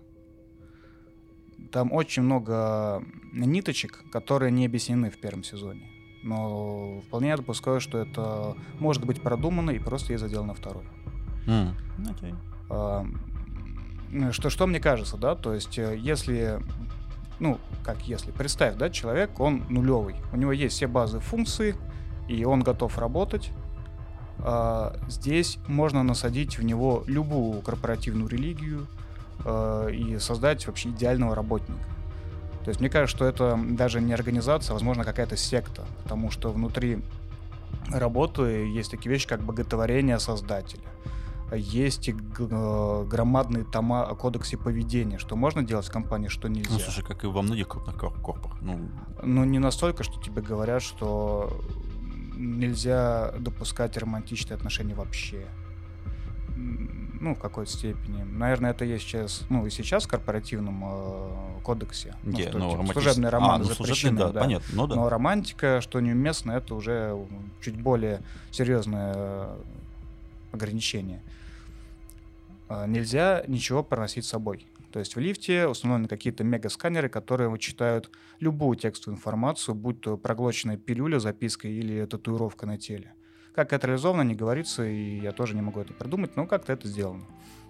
Там 1.72 1.92
очень 1.92 2.24
много 2.24 3.04
ниточек, 3.34 4.04
которые 4.12 4.52
не 4.52 4.66
объяснены 4.66 5.10
в 5.10 5.18
первом 5.18 5.44
сезоне. 5.44 5.90
Но 6.24 7.02
вполне 7.08 7.30
я 7.30 7.38
допускаю, 7.38 7.80
что 7.80 8.00
это 8.00 8.56
может 8.80 9.06
быть 9.06 9.22
продумано 9.22 9.72
и 9.72 9.80
просто 9.80 10.14
есть 10.14 10.24
задел 10.24 10.44
на 10.44 10.54
второй. 10.54 10.84
Mm. 11.46 11.74
Okay. 12.00 12.36
А, 12.70 13.06
что, 14.32 14.50
что 14.50 14.68
мне 14.68 14.80
кажется, 14.80 15.18
да, 15.18 15.36
то 15.36 15.54
есть 15.54 15.78
э, 15.78 15.98
если 15.98 16.62
ну, 17.40 17.60
как 17.84 18.02
если, 18.08 18.32
представь, 18.32 18.76
да, 18.76 18.90
человек, 18.90 19.40
он 19.40 19.64
нулевый, 19.70 20.16
у 20.34 20.38
него 20.38 20.52
есть 20.52 20.76
все 20.76 20.88
базы 20.88 21.20
функции, 21.20 21.76
и 22.28 22.44
он 22.46 22.62
готов 22.62 22.98
работать. 22.98 23.52
А, 24.40 24.96
здесь 25.08 25.58
можно 25.68 26.04
насадить 26.04 26.58
в 26.58 26.64
него 26.64 27.04
любую 27.08 27.62
корпоративную 27.62 28.30
религию 28.30 28.88
а, 29.44 29.88
и 29.88 30.20
создать 30.20 30.66
вообще 30.68 30.90
идеального 30.90 31.36
работника. 31.36 31.80
То 32.64 32.70
есть 32.70 32.80
мне 32.80 32.90
кажется, 32.90 33.16
что 33.16 33.26
это 33.26 33.58
даже 33.72 34.02
не 34.02 34.14
организация, 34.14 34.74
а, 34.74 34.76
возможно, 34.76 35.04
какая-то 35.04 35.38
секта, 35.38 35.86
потому 36.04 36.32
что 36.32 36.52
внутри 36.52 37.00
работы 37.90 38.42
есть 38.68 38.92
такие 38.92 39.12
вещи, 39.12 39.28
как 39.28 39.42
боготворение 39.42 40.20
создателя 40.20 40.82
есть 41.56 42.10
громадные 42.10 43.64
тома 43.64 44.04
о 44.04 44.16
кодексе 44.16 44.58
поведения, 44.58 45.18
что 45.18 45.36
можно 45.36 45.64
делать 45.64 45.86
в 45.86 45.92
компании, 45.92 46.28
что 46.28 46.50
нельзя. 46.50 46.74
Ну, 46.74 46.80
слушай, 46.80 47.06
как 47.06 47.24
и 47.24 47.28
во 47.28 47.42
многих 47.42 47.70
крупных 47.70 47.96
корпах. 47.96 48.58
Ну, 48.62 48.90
ну 49.24 49.46
не 49.46 49.60
настолько, 49.60 50.04
что 50.04 50.22
тебе 50.22 50.42
говорят, 50.42 50.82
что 50.82 51.62
нельзя 52.38 53.34
допускать 53.40 53.98
романтичные 53.98 54.56
отношения 54.56 54.94
вообще. 54.94 55.46
Ну, 57.20 57.36
в 57.36 57.40
какой-то 57.40 57.72
степени. 57.72 58.24
Наверное, 58.24 58.72
это 58.72 58.86
есть 58.86 59.04
сейчас, 59.04 59.44
ну, 59.50 59.66
и 59.66 59.70
сейчас 59.70 60.06
в 60.06 60.08
корпоративном 60.08 60.84
э, 60.86 61.62
кодексе. 61.64 62.16
Где? 62.24 62.50
Ну, 62.52 62.72
типа, 62.72 62.94
служебный 62.94 63.30
роман 63.30 63.56
а, 63.56 63.58
ну, 63.60 63.64
запрещены, 63.66 64.18
да, 64.18 64.32
да. 64.32 64.40
Понятно, 64.42 64.68
ну, 64.74 64.88
да. 64.88 64.96
Но 64.96 65.10
романтика, 65.10 65.82
что 65.82 66.00
неуместно, 66.00 66.52
это 66.52 66.76
уже 66.76 67.18
чуть 67.62 67.76
более 67.76 68.22
серьезное 68.52 69.14
э, 69.16 69.58
ограничение. 70.52 71.22
А, 72.70 72.86
нельзя 72.86 73.44
ничего 73.48 73.84
проносить 73.84 74.26
с 74.26 74.30
собой. 74.30 74.66
То 74.98 75.02
есть 75.02 75.16
в 75.16 75.20
лифте 75.20 75.68
установлены 75.68 76.08
какие-то 76.08 76.44
мегасканеры, 76.44 77.08
которые 77.08 77.50
вычитают 77.50 78.10
любую 78.40 78.76
текстовую 78.78 79.16
информацию, 79.16 79.76
будь 79.76 80.02
то 80.02 80.18
проглоченная 80.18 80.76
пилюля, 80.76 81.20
записка 81.20 81.68
или 81.68 82.04
татуировка 82.06 82.66
на 82.66 82.80
теле. 82.80 83.14
Как 83.54 83.74
это 83.74 83.86
реализовано, 83.86 84.24
не 84.24 84.34
говорится, 84.34 84.84
и 84.84 85.20
я 85.20 85.34
тоже 85.34 85.54
не 85.54 85.62
могу 85.62 85.82
это 85.82 85.94
придумать, 85.94 86.36
но 86.36 86.48
как-то 86.48 86.74
это 86.74 86.88
сделано. 86.88 87.26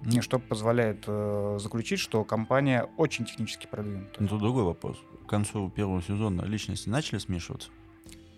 Mm. 0.05 0.21
Что 0.21 0.39
позволяет 0.39 1.03
э, 1.05 1.57
заключить, 1.59 1.99
что 1.99 2.23
компания 2.23 2.87
очень 2.95 3.25
технически 3.25 3.67
продвинута. 3.69 4.15
Ну, 4.19 4.29
тут 4.29 4.39
другой 4.39 4.63
вопрос. 4.63 4.95
К 5.25 5.29
концу 5.29 5.69
первого 5.69 6.01
сезона 6.01 6.43
личности 6.43 6.87
начали 6.87 7.19
смешиваться? 7.19 7.71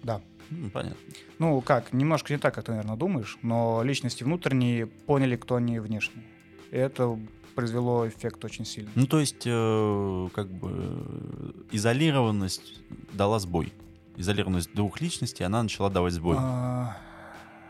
Да. 0.01 0.19
Ну, 0.49 0.71
понятно. 0.71 0.97
Ну, 1.37 1.61
как, 1.61 1.93
немножко 1.93 2.33
не 2.33 2.39
так, 2.39 2.55
как 2.55 2.65
ты, 2.65 2.71
наверное, 2.71 2.97
думаешь, 2.97 3.37
но 3.43 3.83
личности 3.83 4.23
внутренние 4.23 4.87
поняли, 4.87 5.35
кто 5.35 5.57
они 5.57 5.77
внешние. 5.77 6.25
И 6.71 6.75
это 6.75 7.19
произвело 7.59 8.07
эффект 8.07 8.45
очень 8.45 8.65
сильный. 8.65 8.91
Ну, 8.95 9.05
то 9.05 9.19
есть, 9.19 9.43
э, 9.45 10.29
как 10.33 10.47
бы, 10.47 11.53
изолированность 11.71 12.79
дала 13.11 13.39
сбой. 13.39 13.73
Изолированность 14.15 14.73
двух 14.73 15.01
личностей, 15.01 15.43
она 15.43 15.61
начала 15.61 15.89
давать 15.89 16.13
сбой. 16.13 16.37
А... 16.39 16.95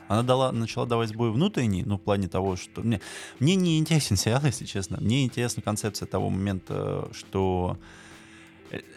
Она 0.08 0.22
дала, 0.22 0.52
начала 0.52 0.86
давать 0.86 1.10
сбой 1.10 1.32
внутренний, 1.32 1.84
ну, 1.84 1.98
в 1.98 2.02
плане 2.02 2.28
того, 2.28 2.56
что... 2.56 2.82
Мне, 2.82 3.02
мне 3.40 3.56
не 3.56 3.80
интересен 3.80 4.16
сериал, 4.16 4.42
если 4.44 4.66
честно. 4.66 4.98
Мне 5.02 5.24
интересна 5.24 5.64
концепция 5.64 6.06
того 6.06 6.30
момента, 6.30 7.10
что 7.12 7.78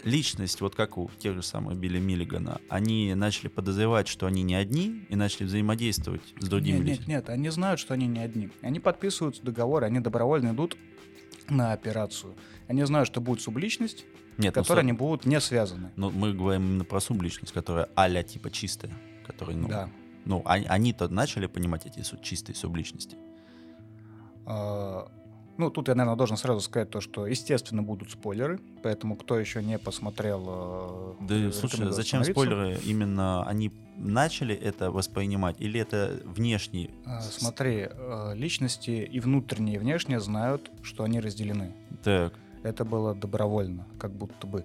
личность, 0.05 0.61
вот 0.61 0.75
как 0.75 0.99
у 0.99 1.11
тех 1.19 1.35
же 1.35 1.43
самых 1.43 1.77
Билли 1.77 1.99
Миллигана, 1.99 2.61
они 2.69 3.15
начали 3.15 3.49
подозревать, 3.49 4.09
что 4.09 4.27
они 4.27 4.43
не 4.43 4.55
одни, 4.55 5.05
и 5.09 5.17
начали 5.17 5.45
взаимодействовать 5.45 6.23
с 6.39 6.49
другими 6.49 6.79
нет, 6.79 6.87
людьми. 6.87 6.99
Нет, 6.99 7.09
нет, 7.09 7.31
они 7.31 7.49
знают, 7.51 7.81
что 7.81 7.95
они 7.95 8.07
не 8.07 8.21
одни. 8.21 8.51
Они 8.61 8.81
подписывают 8.81 9.43
договоры, 9.43 9.87
они 9.87 10.01
добровольно 10.01 10.53
идут 10.53 10.77
на 11.49 11.73
операцию. 11.73 12.35
Они 12.69 12.85
знают, 12.85 13.09
что 13.09 13.21
будет 13.21 13.41
субличность, 13.41 14.05
нет, 14.39 14.55
ну, 14.57 14.63
которые 14.63 14.83
ну, 14.83 14.89
они 14.91 14.99
будут 14.99 15.27
не 15.27 15.41
связаны. 15.41 15.91
Но 15.97 16.11
мы 16.11 16.33
говорим 16.33 16.63
именно 16.63 16.85
про 16.85 17.01
субличность, 17.01 17.53
которая 17.53 17.89
а 17.95 18.23
типа 18.23 18.51
чистая. 18.51 18.93
Которая, 19.27 19.57
ну, 19.57 19.69
да. 19.69 19.89
ну, 20.25 20.43
они, 20.45 20.67
они-то 20.67 21.09
начали 21.09 21.47
понимать 21.47 21.87
эти 21.87 22.03
чистые 22.23 22.57
субличности. 22.57 23.17
А, 24.47 25.11
ну, 25.59 25.71
тут 25.71 25.89
я, 25.89 25.95
наверное, 25.95 26.17
должен 26.17 26.37
сразу 26.37 26.61
сказать 26.61 26.91
то, 26.91 27.01
что, 27.01 27.27
естественно, 27.27 27.83
будут 27.83 28.11
спойлеры, 28.11 28.59
поэтому 28.83 29.17
кто 29.17 29.39
еще 29.39 29.63
не 29.63 29.79
посмотрел... 29.79 31.17
Э, 31.21 31.25
да, 31.29 31.53
слушай, 31.53 31.91
зачем 31.93 32.25
спойлеры? 32.25 32.79
Именно 32.85 33.45
они 33.45 33.71
начали 33.97 34.55
это 34.55 34.91
воспринимать 34.91 35.61
или 35.61 35.79
это 35.79 36.21
внешние? 36.25 36.91
А, 37.05 37.21
смотри, 37.21 37.89
э, 37.91 38.33
личности 38.35 38.91
и 38.91 39.21
внутренние, 39.21 39.77
и 39.77 39.79
внешние 39.79 40.21
знают, 40.21 40.71
что 40.83 41.05
они 41.05 41.21
разделены. 41.21 41.75
Так. 42.03 42.33
Это 42.63 42.85
было 42.85 43.15
добровольно, 43.15 43.87
как 43.99 44.13
будто 44.13 44.47
бы. 44.47 44.65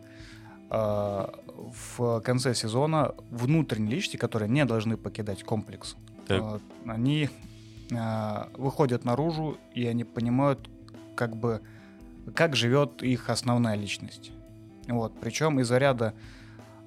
В 0.70 2.22
конце 2.22 2.54
сезона 2.54 3.16
внутренние 3.32 3.96
личности, 3.96 4.18
которые 4.18 4.50
не 4.50 4.66
должны 4.66 4.98
покидать 4.98 5.44
комплекс, 5.44 5.96
так. 6.28 6.42
Э, 6.42 6.60
они 6.86 7.30
выходят 8.58 9.06
наружу, 9.06 9.58
и 9.74 9.88
они 9.88 10.04
понимают, 10.04 10.70
как 11.18 11.36
бы 11.36 11.62
как 12.34 12.56
живет 12.56 13.04
их 13.04 13.30
основная 13.30 13.76
личность. 13.76 14.32
Вот. 14.88 15.14
Причем 15.20 15.60
из-за 15.60 15.78
ряда 15.78 16.14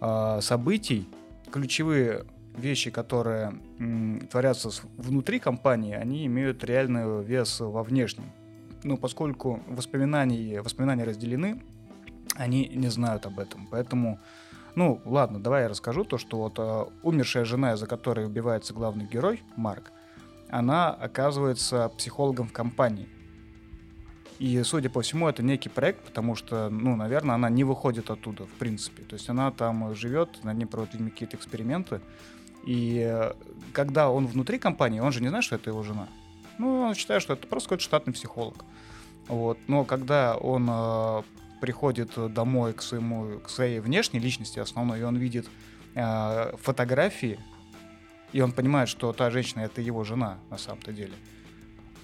э, 0.01 0.39
событий 0.41 1.09
ключевые 1.51 2.25
вещи, 2.57 2.91
которые 2.91 3.55
м, 3.79 4.27
творятся 4.31 4.71
внутри 4.97 5.39
компании, 5.39 5.95
они 5.95 6.27
имеют 6.27 6.65
реальный 6.65 7.23
вес 7.23 7.61
во 7.61 7.83
внешнем. 7.83 8.31
Но 8.83 8.97
поскольку 8.97 9.61
воспоминания, 9.67 10.63
воспоминания 10.63 11.05
разделены, 11.05 11.63
они 12.37 12.69
не 12.69 12.89
знают 12.89 13.27
об 13.27 13.39
этом. 13.39 13.67
Поэтому, 13.71 14.19
ну, 14.75 15.01
ладно, 15.05 15.43
давай 15.43 15.63
я 15.63 15.69
расскажу 15.69 16.05
то, 16.05 16.19
что 16.19 16.39
вот 16.39 16.59
э, 16.59 16.85
умершая 17.03 17.45
жена, 17.45 17.77
за 17.77 17.87
которой 17.87 18.27
убивается 18.27 18.73
главный 18.73 19.07
герой, 19.07 19.43
Марк, 19.57 19.93
она 20.49 20.91
оказывается 20.91 21.91
психологом 21.97 22.49
в 22.49 22.53
компании. 22.53 23.09
И, 24.41 24.63
судя 24.63 24.89
по 24.89 25.03
всему, 25.03 25.29
это 25.29 25.43
некий 25.43 25.69
проект, 25.69 26.03
потому 26.03 26.35
что, 26.35 26.71
ну, 26.71 26.97
наверное, 26.97 27.35
она 27.35 27.51
не 27.51 27.63
выходит 27.63 28.11
оттуда, 28.11 28.47
в 28.47 28.53
принципе. 28.53 29.03
То 29.03 29.17
есть 29.17 29.29
она 29.29 29.51
там 29.51 29.95
живет, 29.95 30.43
на 30.45 30.55
ней 30.55 30.65
проводят 30.65 30.97
какие-то 30.97 31.37
эксперименты. 31.37 32.01
И 32.65 33.05
э, 33.07 33.35
когда 33.75 34.09
он 34.09 34.27
внутри 34.27 34.59
компании, 34.59 35.01
он 35.01 35.13
же 35.13 35.21
не 35.21 35.29
знает, 35.29 35.45
что 35.45 35.57
это 35.57 35.69
его 35.69 35.83
жена. 35.83 36.09
Ну, 36.57 36.81
он 36.81 36.95
считает, 36.95 37.21
что 37.21 37.35
это 37.35 37.47
просто 37.47 37.69
какой-то 37.69 37.85
штатный 37.85 38.15
психолог. 38.15 38.65
Вот. 39.29 39.59
Но 39.69 39.85
когда 39.85 40.39
он 40.39 40.67
э, 40.71 41.23
приходит 41.61 42.13
домой 42.33 42.73
к, 42.73 42.81
своему, 42.81 43.41
к 43.41 43.51
своей 43.51 43.81
внешней 43.81 44.21
личности 44.21 44.59
основной, 44.59 45.01
и 45.01 45.03
он 45.03 45.17
видит 45.17 45.51
э, 45.95 46.57
фотографии, 46.57 47.39
и 48.33 48.41
он 48.41 48.53
понимает, 48.53 48.89
что 48.89 49.13
та 49.13 49.31
женщина 49.31 49.61
это 49.61 49.83
его 49.83 50.03
жена 50.03 50.39
на 50.49 50.57
самом-то 50.57 50.95
деле. 50.95 51.13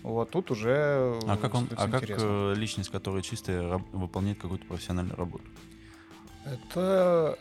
Вот 0.07 0.31
тут 0.31 0.53
уже. 0.53 1.19
А 1.27 1.37
как 1.37 1.55
он, 1.55 1.69
а 1.77 1.89
как 1.89 2.05
э, 2.09 2.55
личность, 2.57 2.91
которая 2.91 3.23
чистая, 3.23 3.83
выполняет 3.93 4.41
какую-то 4.41 4.65
профессиональную 4.65 5.17
работу? 5.17 5.43
Это 6.45 7.37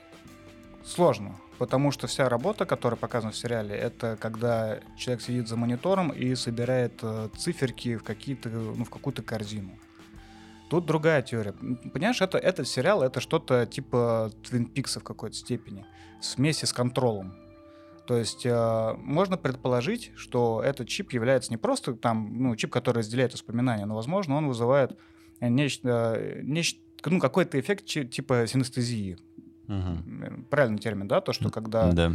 сложно, 0.83 1.35
потому 1.59 1.91
что 1.91 2.07
вся 2.07 2.27
работа, 2.27 2.65
которая 2.65 2.97
показана 2.97 3.31
в 3.31 3.37
сериале, 3.37 3.75
это 3.75 4.17
когда 4.19 4.79
человек 4.97 5.21
сидит 5.21 5.47
за 5.47 5.57
монитором 5.57 6.09
и 6.09 6.33
собирает 6.33 6.93
э, 7.03 7.29
циферки 7.37 7.97
в 7.97 8.03
какие-то, 8.03 8.49
ну, 8.49 8.83
в 8.83 8.89
какую-то 8.89 9.21
корзину. 9.21 9.77
Тут 10.67 10.87
другая 10.87 11.21
теория. 11.21 11.51
Понимаешь, 11.93 12.19
это, 12.19 12.39
этот 12.39 12.67
сериал 12.67 13.03
это 13.03 13.19
что-то 13.19 13.67
типа 13.67 14.31
Твин 14.43 14.65
Пикса 14.65 14.99
в 14.99 15.03
какой-то 15.03 15.35
степени. 15.35 15.85
Смеси 16.19 16.65
с 16.65 16.73
контролем. 16.73 17.35
То 18.07 18.17
есть 18.17 18.45
э, 18.45 18.93
можно 18.97 19.37
предположить, 19.37 20.11
что 20.15 20.61
этот 20.63 20.87
чип 20.87 21.11
является 21.11 21.51
не 21.51 21.57
просто 21.57 21.93
там, 21.95 22.31
ну, 22.37 22.55
чип, 22.55 22.71
который 22.71 22.99
разделяет 22.99 23.33
воспоминания, 23.33 23.85
но, 23.85 23.95
возможно, 23.95 24.35
он 24.35 24.47
вызывает 24.47 24.97
нечто, 25.39 26.15
э, 26.17 26.41
нечто 26.43 26.79
ну, 27.05 27.19
какой-то 27.19 27.59
эффект 27.59 27.85
типа 27.85 28.45
синестезии. 28.47 29.17
Угу. 29.67 30.45
Правильный 30.49 30.79
термин, 30.79 31.07
да? 31.07 31.21
То, 31.21 31.33
что 31.33 31.49
когда, 31.49 31.91
да. 31.91 32.11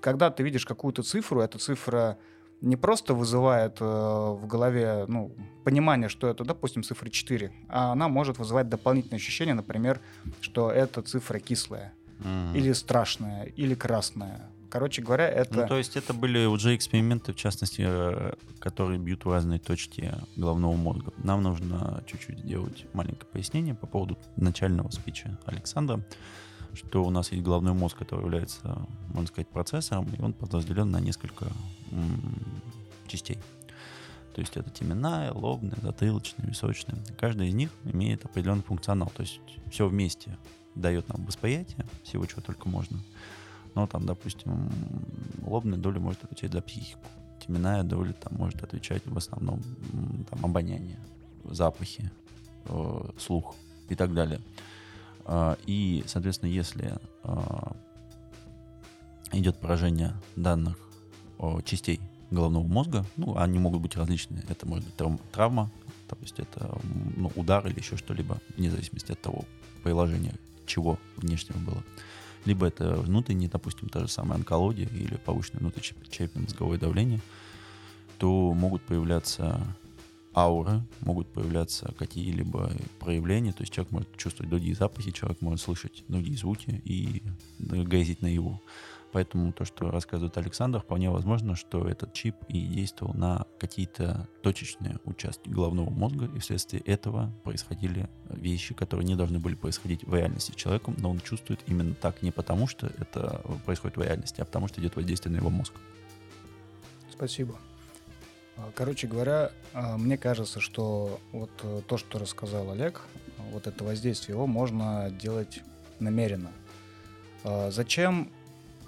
когда 0.00 0.30
ты 0.30 0.42
видишь 0.42 0.64
какую-то 0.64 1.02
цифру, 1.02 1.40
эта 1.40 1.58
цифра 1.58 2.18
не 2.60 2.76
просто 2.76 3.14
вызывает 3.14 3.76
э, 3.80 3.84
в 3.84 4.46
голове 4.46 5.04
ну, 5.06 5.32
понимание, 5.64 6.08
что 6.08 6.28
это, 6.28 6.44
допустим, 6.44 6.82
цифра 6.82 7.08
4, 7.08 7.52
а 7.68 7.92
она 7.92 8.08
может 8.08 8.38
вызывать 8.38 8.68
дополнительные 8.68 9.18
ощущения, 9.18 9.54
например, 9.54 10.00
что 10.40 10.70
эта 10.70 11.02
цифра 11.02 11.38
кислая, 11.38 11.92
mm. 12.20 12.56
или 12.56 12.72
страшная, 12.72 13.44
или 13.44 13.74
красная. 13.74 14.50
Короче 14.70 15.02
говоря, 15.02 15.26
это... 15.28 15.54
Ну, 15.54 15.66
то 15.66 15.78
есть 15.78 15.96
это 15.96 16.12
были 16.12 16.44
уже 16.44 16.76
эксперименты, 16.76 17.32
в 17.32 17.36
частности, 17.36 17.84
э, 17.86 18.34
которые 18.58 18.98
бьют 18.98 19.24
в 19.24 19.32
разные 19.32 19.58
точки 19.58 20.12
головного 20.36 20.76
мозга. 20.76 21.12
Нам 21.18 21.42
нужно 21.42 22.04
чуть-чуть 22.06 22.40
сделать 22.40 22.84
маленькое 22.92 23.26
пояснение 23.32 23.74
по 23.74 23.86
поводу 23.86 24.18
начального 24.36 24.90
спича 24.90 25.38
Александра, 25.46 26.04
что 26.74 27.02
у 27.02 27.10
нас 27.10 27.32
есть 27.32 27.42
головной 27.42 27.72
мозг, 27.72 27.96
который 27.96 28.24
является, 28.24 28.86
можно 29.08 29.28
сказать, 29.28 29.48
процессором, 29.48 30.06
и 30.14 30.20
он 30.20 30.34
подразделен 30.34 30.90
на 30.90 31.00
несколько 31.00 31.46
частей. 33.06 33.38
То 34.34 34.40
есть 34.42 34.56
это 34.56 34.70
теменная, 34.70 35.32
лобная, 35.32 35.78
затылочная, 35.82 36.46
височная. 36.46 37.02
Каждая 37.18 37.48
из 37.48 37.54
них 37.54 37.70
имеет 37.84 38.24
определенный 38.24 38.62
функционал. 38.62 39.10
То 39.16 39.22
есть 39.22 39.40
все 39.68 39.88
вместе 39.88 40.38
дает 40.76 41.08
нам 41.08 41.24
восприятие 41.24 41.86
всего, 42.04 42.24
чего 42.26 42.42
только 42.42 42.68
можно. 42.68 43.00
Но 43.74 43.86
там, 43.86 44.06
допустим, 44.06 44.70
лобная 45.42 45.78
доля 45.78 46.00
может 46.00 46.24
отвечать 46.24 46.52
за 46.52 46.62
психику. 46.62 47.02
Теменная 47.44 47.82
доля 47.82 48.12
там 48.12 48.36
может 48.36 48.62
отвечать 48.62 49.06
в 49.06 49.16
основном 49.16 49.62
там, 50.30 50.44
обоняние, 50.44 50.98
запахи, 51.44 52.10
э, 52.66 53.10
слух 53.18 53.54
и 53.88 53.94
так 53.94 54.12
далее. 54.14 54.40
Э, 55.24 55.56
и, 55.66 56.04
соответственно, 56.06 56.50
если 56.50 56.98
э, 57.24 57.36
идет 59.32 59.58
поражение 59.58 60.14
данных 60.36 60.78
э, 61.38 61.58
частей 61.64 62.00
головного 62.30 62.66
мозга, 62.66 63.04
ну, 63.16 63.36
они 63.38 63.58
могут 63.58 63.82
быть 63.82 63.96
различные. 63.96 64.42
Это 64.48 64.66
может 64.66 64.84
быть 64.84 64.96
трав- 64.96 65.20
травма, 65.32 65.70
то 66.08 66.16
есть 66.20 66.38
это 66.38 66.78
ну, 67.16 67.30
удар 67.36 67.66
или 67.66 67.78
еще 67.78 67.96
что-либо, 67.96 68.38
вне 68.56 68.70
зависимости 68.70 69.12
от 69.12 69.20
того 69.20 69.44
приложения, 69.82 70.34
чего 70.66 70.98
внешнего 71.16 71.58
было 71.58 71.82
либо 72.44 72.66
это 72.66 72.94
внутренние, 72.94 73.48
допустим, 73.48 73.88
та 73.88 74.00
же 74.00 74.08
самая 74.08 74.38
онкология 74.38 74.88
или 74.88 75.16
повышенное 75.16 75.60
внутричерепно-мозговое 75.60 76.78
давление, 76.78 77.20
то 78.18 78.52
могут 78.54 78.82
появляться 78.82 79.60
ауры, 80.34 80.82
могут 81.00 81.28
появляться 81.28 81.92
какие-либо 81.98 82.70
проявления, 83.00 83.52
то 83.52 83.62
есть 83.62 83.72
человек 83.72 83.92
может 83.92 84.16
чувствовать 84.16 84.50
другие 84.50 84.74
запахи, 84.74 85.10
человек 85.10 85.40
может 85.40 85.60
слышать 85.60 86.04
другие 86.08 86.36
звуки 86.36 86.80
и 86.84 87.22
грезить 87.58 88.22
на 88.22 88.26
его. 88.26 88.60
Поэтому 89.12 89.52
то, 89.52 89.64
что 89.64 89.90
рассказывает 89.90 90.36
Александр, 90.36 90.80
вполне 90.80 91.10
возможно, 91.10 91.56
что 91.56 91.88
этот 91.88 92.12
чип 92.12 92.36
и 92.48 92.60
действовал 92.60 93.14
на 93.14 93.46
какие-то 93.58 94.28
точечные 94.42 94.98
участки 95.04 95.48
головного 95.48 95.90
мозга, 95.90 96.30
и 96.34 96.38
вследствие 96.38 96.82
этого 96.82 97.32
происходили 97.42 98.08
вещи, 98.28 98.74
которые 98.74 99.06
не 99.06 99.14
должны 99.14 99.38
были 99.38 99.54
происходить 99.54 100.04
в 100.04 100.14
реальности 100.14 100.52
с 100.52 100.54
человеком, 100.54 100.94
но 100.98 101.10
он 101.10 101.20
чувствует 101.20 101.60
именно 101.66 101.94
так 101.94 102.22
не 102.22 102.30
потому, 102.30 102.66
что 102.66 102.86
это 102.98 103.42
происходит 103.64 103.96
в 103.96 104.02
реальности, 104.02 104.40
а 104.40 104.44
потому 104.44 104.68
что 104.68 104.80
идет 104.80 104.96
воздействие 104.96 105.32
на 105.32 105.38
его 105.38 105.50
мозг. 105.50 105.72
Спасибо. 107.10 107.56
А, 108.58 108.70
короче 108.74 109.06
говоря, 109.06 109.52
а, 109.72 109.96
мне 109.96 110.18
кажется, 110.18 110.60
что 110.60 111.18
вот 111.32 111.50
э, 111.62 111.80
то, 111.86 111.96
что 111.96 112.18
рассказал 112.18 112.70
Олег, 112.70 113.02
вот 113.52 113.66
это 113.66 113.84
воздействие, 113.84 114.34
его 114.34 114.46
можно 114.46 115.10
делать 115.10 115.62
намеренно. 116.00 116.50
А, 117.44 117.70
зачем 117.70 118.30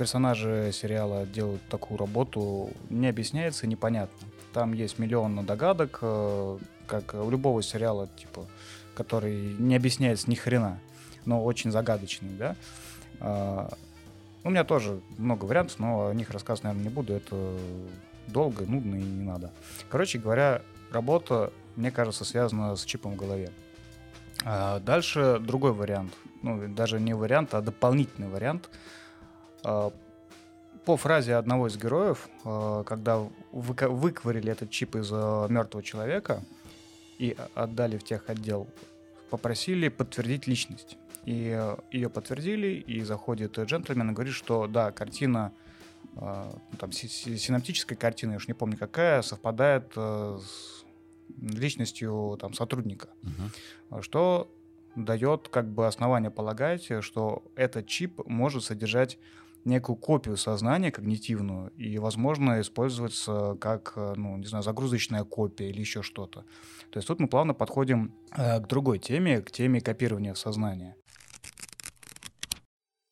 персонажи 0.01 0.71
сериала 0.73 1.27
делают 1.27 1.61
такую 1.69 1.99
работу, 1.99 2.71
не 2.89 3.07
объясняется 3.07 3.67
непонятно. 3.67 4.29
Там 4.55 4.73
есть 4.73 4.99
миллион 4.99 5.45
догадок, 5.45 5.99
э, 6.01 6.59
как 6.87 7.13
у 7.13 7.29
любого 7.29 7.63
сериала, 7.63 8.09
типа, 8.17 8.47
который 8.95 9.55
не 9.59 9.77
объясняется 9.77 10.31
ни 10.31 10.37
хрена, 10.37 10.81
но 11.27 11.45
очень 11.45 11.71
загадочный, 11.71 12.31
да. 12.31 12.57
А, 13.21 13.69
у 14.43 14.49
меня 14.49 14.65
тоже 14.65 15.03
много 15.19 15.45
вариантов, 15.45 15.79
но 15.79 16.07
о 16.07 16.15
них 16.15 16.31
рассказывать, 16.31 16.65
наверное, 16.65 16.85
не 16.85 16.95
буду. 16.95 17.13
Это 17.13 17.59
долго, 18.27 18.65
нудно 18.65 18.95
и 18.97 19.03
не 19.03 19.25
надо. 19.25 19.53
Короче 19.91 20.19
говоря, 20.19 20.63
работа, 20.91 21.53
мне 21.77 21.91
кажется, 21.91 22.25
связана 22.25 22.75
с 22.75 22.87
чипом 22.87 23.13
в 23.13 23.17
голове. 23.17 23.51
А 24.47 24.81
дальше 24.81 25.37
другой 25.39 25.75
вариант. 25.75 26.15
Ну, 26.41 26.69
даже 26.69 26.99
не 26.99 27.13
вариант, 27.13 27.53
а 27.53 27.61
дополнительный 27.61 28.29
вариант– 28.29 28.71
по 30.85 30.97
фразе 30.97 31.35
одного 31.37 31.69
из 31.69 31.77
героев, 31.77 32.29
а, 32.45 32.85
когда 32.85 33.19
выковырили 33.53 34.51
этот 34.51 34.71
чип 34.71 34.97
из 34.97 35.11
а, 35.13 35.47
мертвого 35.49 35.83
человека 35.83 36.43
и 37.19 37.37
отдали 37.55 37.99
в 37.99 38.05
тех 38.05 38.29
отдел, 38.29 38.67
попросили 39.31 39.89
подтвердить 39.89 40.47
личность. 40.47 40.97
И 41.27 41.75
ее 41.93 42.09
подтвердили, 42.09 42.69
и 42.69 43.03
заходит 43.03 43.59
джентльмен 43.59 44.11
и 44.11 44.15
говорит, 44.15 44.33
что 44.33 44.67
да, 44.67 44.91
картина, 44.91 45.53
там, 46.15 46.93
синаптическая 46.93 47.97
картина, 47.97 48.33
я 48.33 48.37
уж 48.39 48.49
не 48.49 48.55
помню 48.55 48.79
какая, 48.79 49.21
совпадает 49.21 49.93
с 49.95 50.83
личностью 51.39 52.39
там, 52.41 52.55
сотрудника. 52.55 53.09
Uh-huh. 53.23 54.03
Что 54.03 54.51
дает 54.97 55.49
как 55.49 55.69
бы 55.69 55.87
основание 55.87 56.31
полагать, 56.31 56.91
что 57.01 57.45
этот 57.55 57.87
чип 57.87 58.27
может 58.27 58.65
содержать 58.65 59.19
некую 59.65 59.97
копию 59.97 60.37
сознания 60.37 60.91
когнитивную 60.91 61.71
и, 61.71 61.99
возможно, 61.99 62.61
использоваться 62.61 63.57
как, 63.61 63.93
э, 63.97 64.15
ну, 64.17 64.37
не 64.37 64.47
знаю, 64.47 64.65
загрузочная 64.65 65.25
копия 65.25 65.71
или 65.71 65.81
еще 65.81 66.03
что-то. 66.03 66.45
То 66.91 66.99
есть 66.99 67.09
тут 67.09 67.21
мы 67.21 67.29
плавно 67.29 67.55
подходим 67.55 68.15
э, 68.37 68.61
к 68.61 68.67
другой 68.67 68.99
теме, 68.99 69.41
к 69.41 69.51
теме 69.51 69.81
копирования 69.81 70.35
сознания. 70.35 70.97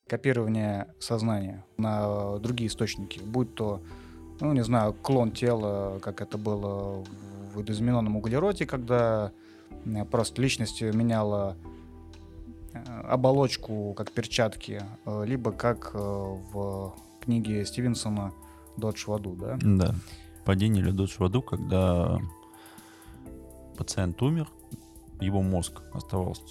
Копирование 0.08 0.94
сознания 1.00 1.64
на 1.76 2.38
другие 2.38 2.68
источники, 2.68 3.20
будь 3.20 3.54
то, 3.54 3.82
ну, 4.40 4.52
не 4.52 4.64
знаю, 4.64 4.94
клон 4.94 5.32
тела, 5.32 5.98
как 6.00 6.22
это 6.22 6.38
было 6.38 7.04
в 7.52 7.58
видоизмененном 7.58 8.16
углероде, 8.16 8.66
когда 8.66 9.32
э, 9.84 10.04
просто 10.04 10.40
личность 10.40 10.80
меняла 10.80 11.56
Э, 11.56 11.77
оболочку 13.04 13.94
как 13.94 14.12
перчатки, 14.12 14.82
э, 15.04 15.24
либо 15.26 15.52
как 15.52 15.90
э, 15.94 15.98
в 15.98 16.94
книги 17.20 17.62
Стивенсона 17.64 18.32
«Додж 18.76 19.04
в 19.06 19.12
аду», 19.12 19.34
да? 19.34 19.58
Да. 19.60 19.94
«Падение 20.44 20.82
или 20.82 20.90
Додж 20.90 21.16
в 21.18 21.24
аду», 21.24 21.42
когда 21.42 22.18
пациент 23.76 24.20
умер, 24.22 24.48
его 25.20 25.42
мозг 25.42 25.82
оставался 25.92 26.44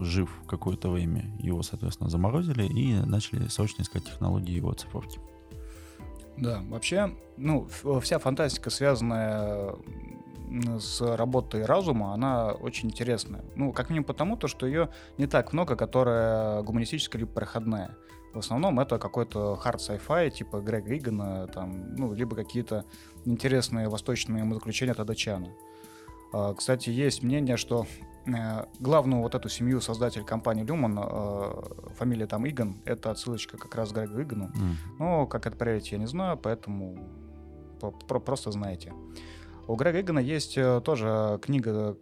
жив 0.00 0.30
какое-то 0.48 0.90
время, 0.90 1.30
его, 1.38 1.62
соответственно, 1.62 2.10
заморозили 2.10 2.64
и 2.64 2.94
начали 2.94 3.48
срочно 3.48 3.82
искать 3.82 4.04
технологии 4.04 4.52
его 4.52 4.70
оцифровки. 4.70 5.20
Да, 6.36 6.62
вообще, 6.68 7.14
ну, 7.36 7.68
вся 8.00 8.18
фантастика, 8.18 8.70
связанная 8.70 9.74
с 10.78 11.00
работой 11.16 11.64
разума, 11.64 12.14
она 12.14 12.52
очень 12.52 12.88
интересная. 12.88 13.44
Ну, 13.56 13.72
как 13.72 13.90
минимум 13.90 14.04
потому, 14.04 14.36
то, 14.36 14.48
что 14.48 14.66
ее 14.66 14.90
не 15.18 15.26
так 15.26 15.52
много, 15.52 15.76
которая 15.76 16.62
гуманистическая 16.62 17.18
либо 17.18 17.32
проходная. 17.32 17.96
В 18.32 18.38
основном 18.38 18.80
это 18.80 18.98
какой-то 18.98 19.58
hard 19.64 19.76
sci-fi, 19.76 20.30
типа 20.30 20.60
Грега 20.60 20.96
Игана, 20.96 21.46
там, 21.46 21.94
ну, 21.94 22.12
либо 22.12 22.34
какие-то 22.34 22.84
интересные 23.24 23.88
восточные 23.88 24.44
заключения 24.52 24.94
Тадачана. 24.94 25.50
Кстати, 26.56 26.90
есть 26.90 27.22
мнение, 27.22 27.56
что 27.56 27.86
э, 28.26 28.64
главную 28.80 29.22
вот 29.22 29.36
эту 29.36 29.48
семью 29.48 29.80
создатель 29.80 30.24
компании 30.24 30.64
Люман, 30.64 30.98
э, 31.00 31.62
фамилия 31.96 32.26
там 32.26 32.44
Иган, 32.48 32.82
это 32.84 33.12
отсылочка 33.12 33.56
как 33.56 33.72
раз 33.76 33.92
к 33.92 33.94
Грегу 33.94 34.20
Игану. 34.20 34.46
Mm. 34.46 34.74
Но 34.98 35.26
как 35.28 35.46
это 35.46 35.56
проверить, 35.56 35.92
я 35.92 35.98
не 35.98 36.06
знаю, 36.06 36.36
поэтому 36.36 36.98
просто 38.08 38.50
знаете. 38.50 38.92
У 39.66 39.76
Грега 39.76 40.00
Игана 40.00 40.18
есть 40.18 40.58
э, 40.58 40.80
тоже 40.84 41.38
книга, 41.42 41.96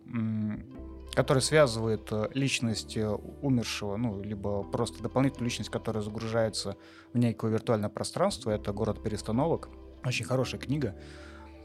которая 1.14 1.42
связывает 1.42 2.10
личность 2.34 2.96
умершего, 2.96 3.96
ну, 3.96 4.22
либо 4.22 4.62
просто 4.62 5.02
дополнительную 5.02 5.50
личность, 5.50 5.70
которая 5.70 6.02
загружается 6.02 6.76
в 7.12 7.18
некое 7.18 7.50
виртуальное 7.50 7.90
пространство. 7.90 8.50
Это 8.50 8.72
«Город 8.72 9.02
перестановок». 9.02 9.68
Очень 10.04 10.24
хорошая 10.24 10.60
книга 10.60 10.96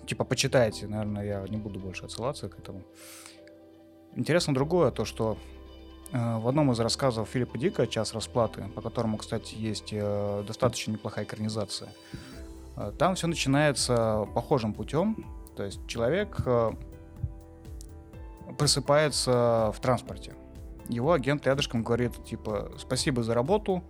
типа, 0.08 0.24
почитайте, 0.24 0.88
наверное, 0.88 1.26
я 1.26 1.46
не 1.50 1.58
буду 1.58 1.80
больше 1.80 2.06
отсылаться 2.06 2.50
к 2.50 2.58
этому. 2.58 2.82
Интересно 4.16 4.54
другое, 4.54 4.90
то, 4.90 5.06
что 5.06 5.38
э, 6.12 6.38
в 6.38 6.48
одном 6.48 6.72
из 6.72 6.80
рассказов 6.80 7.30
Филиппа 7.30 7.58
Дика 7.58 7.86
«Час 7.86 8.14
расплаты», 8.14 8.66
по 8.74 8.82
которому, 8.82 9.18
кстати, 9.18 9.54
есть 9.56 9.90
э, 9.92 10.44
достаточно 10.48 10.92
неплохая 10.92 11.26
экранизация, 11.26 11.90
э, 12.78 12.92
там 12.98 13.16
все 13.16 13.28
начинается 13.28 14.28
похожим 14.34 14.74
путем, 14.74 15.26
то 15.58 15.64
есть 15.64 15.86
человек 15.88 16.38
э, 16.46 16.72
просыпается 18.58 19.74
в 19.76 19.80
транспорте. 19.82 20.36
Его 20.88 21.12
агент 21.12 21.46
рядышком 21.46 21.84
говорит, 21.84 22.24
типа, 22.24 22.72
спасибо 22.78 23.24
за 23.24 23.34
работу, 23.34 23.84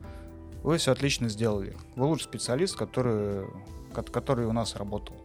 вы 0.63 0.77
все 0.77 0.93
отлично 0.93 1.30
сделали. 1.30 1.75
Вы 1.95 2.06
лучший 2.06 2.23
специалист, 2.23 2.75
который, 2.75 3.45
который 3.93 4.47
у 4.47 4.51
нас 4.51 4.75
работал 4.75 5.15